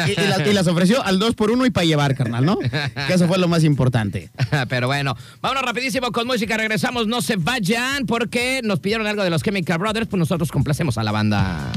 [0.07, 2.57] Y, y las, y las ofreció al 2 por 1 y para llevar, carnal, ¿no?
[2.59, 4.29] Que eso fue lo más importante.
[4.69, 6.57] Pero bueno, vámonos rapidísimo con música.
[6.57, 10.97] Regresamos, no se vayan porque nos pidieron algo de los Chemical Brothers, pues nosotros complacemos
[10.97, 11.71] a la banda.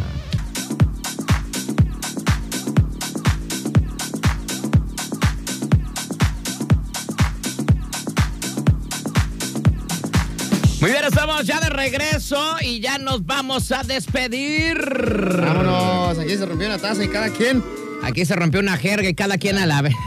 [10.81, 14.79] Muy bien, estamos ya de regreso y ya nos vamos a despedir.
[14.79, 17.63] Vámonos, aquí se rompió una taza y cada quien.
[18.03, 19.95] Aquí se rompió una jerga y cada quien a la vez.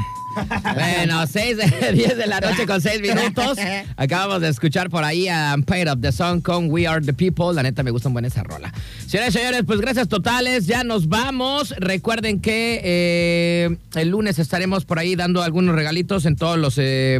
[0.74, 3.56] Bueno, 6 de 10 de la noche con 6 minutos.
[3.96, 7.54] Acabamos de escuchar por ahí a Paid of the Song con We Are the People.
[7.54, 8.74] La neta me gusta un buen esa rola.
[9.06, 10.66] Señores, señores, pues gracias totales.
[10.66, 11.76] Ya nos vamos.
[11.78, 16.80] Recuerden que eh, el lunes estaremos por ahí dando algunos regalitos en todos los.
[16.80, 17.20] eh,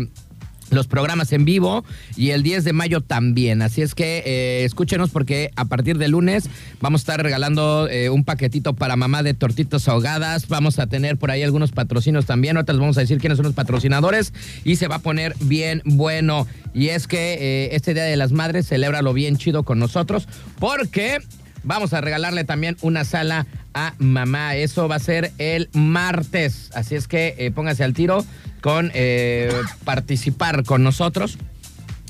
[0.76, 1.84] los programas en vivo
[2.16, 3.62] y el 10 de mayo también.
[3.62, 6.50] Así es que eh, escúchenos porque a partir de lunes
[6.82, 10.48] vamos a estar regalando eh, un paquetito para mamá de tortitas ahogadas.
[10.48, 12.58] Vamos a tener por ahí algunos patrocinios también.
[12.58, 15.82] Ahorita les vamos a decir quiénes son los patrocinadores y se va a poner bien
[15.86, 16.48] bueno.
[16.74, 20.28] Y es que eh, este Día de las Madres, celébralo bien chido con nosotros
[20.60, 21.20] porque
[21.64, 24.55] vamos a regalarle también una sala a mamá.
[24.55, 26.70] Eso va a ser el martes.
[26.74, 28.26] Así es que eh, póngase al tiro
[28.61, 29.51] con eh,
[29.84, 31.38] participar con nosotros.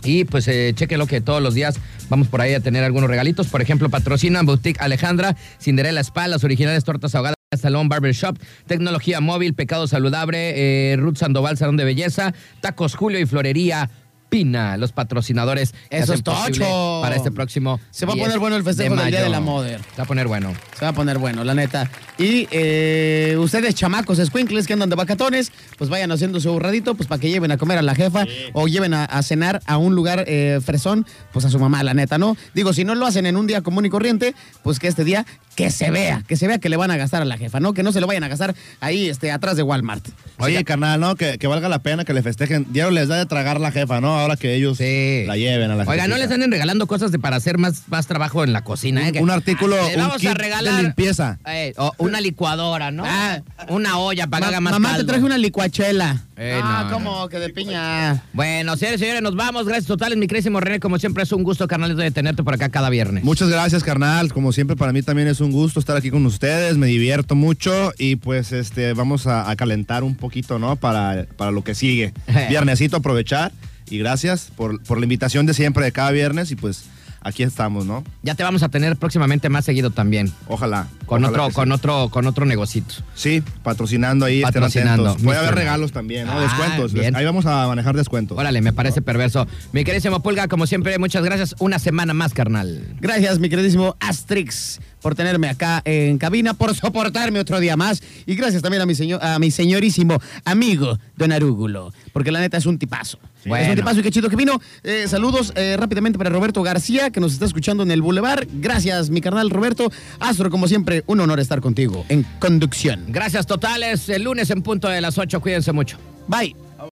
[0.03, 1.79] Y pues eh, chequenlo que todos los días
[2.09, 3.47] vamos por ahí a tener algunos regalitos.
[3.47, 7.35] Por ejemplo, patrocinan Boutique Alejandra, Cinderella Spa, las originales tortas ahogadas.
[7.57, 8.37] Salón Barbershop,
[8.67, 10.53] Tecnología Móvil, Pecado Saludable,
[10.91, 13.89] eh, Ruth Sandoval, Salón de Belleza, Tacos Julio y Florería
[14.33, 15.75] Pina, los patrocinadores.
[15.91, 16.99] Eso es tocho.
[17.03, 17.79] Para este próximo.
[17.91, 19.23] Se va a 10 poner bueno el festejo del Día mayo.
[19.25, 19.79] de la Mother.
[19.91, 20.55] Se va a poner bueno.
[20.75, 21.91] Se va a poner bueno, la neta.
[22.17, 27.07] Y eh, ustedes, chamacos, squinkles que andan de vacatones, pues vayan haciendo su ahorradito, pues
[27.07, 29.93] para que lleven a comer a la jefa o lleven a, a cenar a un
[29.93, 32.35] lugar eh, fresón, pues a su mamá, la neta, ¿no?
[32.55, 35.27] Digo, si no lo hacen en un día común y corriente, pues que este día
[35.55, 37.73] que se vea, que se vea que le van a gastar a la jefa, ¿no?
[37.73, 40.07] Que no se lo vayan a gastar ahí este, atrás de Walmart.
[40.39, 41.15] Oye, carnal, ¿no?
[41.15, 42.65] Que, que valga la pena que le festejen.
[42.71, 44.17] Diario les da de tragar la jefa, ¿no?
[44.19, 45.23] Ahora que ellos Sí.
[45.27, 48.07] la lleven a la Oiga, no les anden regalando cosas de para hacer más, más
[48.07, 49.07] trabajo en la cocina.
[49.07, 49.13] ¿eh?
[49.21, 51.37] Un- artículo, Ah, un kit a de limpieza.
[51.47, 53.03] eh, o una licuadora, ¿no?
[53.05, 53.41] Ah.
[53.69, 56.23] una olla para que haga más mamá, te traje una licuachela.
[56.35, 56.93] Eh, ah, no, no.
[56.93, 57.29] ¿cómo?
[57.29, 58.23] Que de piña.
[58.33, 59.65] Bueno, señores, señores, nos vamos.
[59.65, 60.79] Gracias totales, mi querísimo René.
[60.79, 63.23] Como siempre, es un gusto, carnal, de tenerte por acá cada viernes.
[63.23, 64.33] Muchas gracias, carnal.
[64.33, 66.77] Como siempre, para mí también es un gusto estar aquí con ustedes.
[66.77, 70.75] Me divierto mucho y pues este vamos a, a calentar un poquito, ¿no?
[70.75, 72.13] Para, para lo que sigue.
[72.49, 73.51] Viernesito, aprovechar.
[73.89, 76.49] Y gracias por, por la invitación de siempre, de cada viernes.
[76.51, 76.85] Y pues
[77.23, 78.03] aquí estamos, ¿no?
[78.21, 80.31] Ya te vamos a tener próximamente más seguido también.
[80.47, 80.87] Ojalá.
[81.05, 81.73] con Ojalá otro, con sí.
[81.73, 82.95] otro, con otro negocito.
[83.15, 85.23] Sí, patrocinando ahí, estén Patrocinando, atentos.
[85.23, 86.33] Puede haber regalos también, ¿no?
[86.33, 86.93] Ah, descuentos.
[86.93, 87.15] bien.
[87.15, 88.37] Ahí vamos a manejar descuentos.
[88.37, 89.47] Órale, me parece perverso.
[89.71, 91.55] Mi queridísimo Pulga, como siempre, muchas gracias.
[91.59, 92.95] Una semana más, carnal.
[92.99, 98.01] Gracias, mi queridísimo Astrix, por tenerme acá en cabina, por soportarme otro día más.
[98.25, 102.57] Y gracias también a mi, señor, a mi señorísimo amigo, Don Arúgulo, porque la neta
[102.57, 103.19] es un tipazo.
[103.41, 103.69] Es Bueno.
[103.69, 104.59] un tipazo y qué chido que vino.
[104.83, 108.47] Eh, saludos eh, rápidamente para Roberto García, que nos está escuchando en el Boulevard.
[108.53, 109.91] Gracias, mi carnal Roberto.
[110.19, 113.05] Astro, como siempre, un honor estar contigo en conducción.
[113.09, 114.09] Gracias totales.
[114.09, 115.39] El lunes en punto de las 8.
[115.41, 115.97] Cuídense mucho.
[116.27, 116.55] Bye.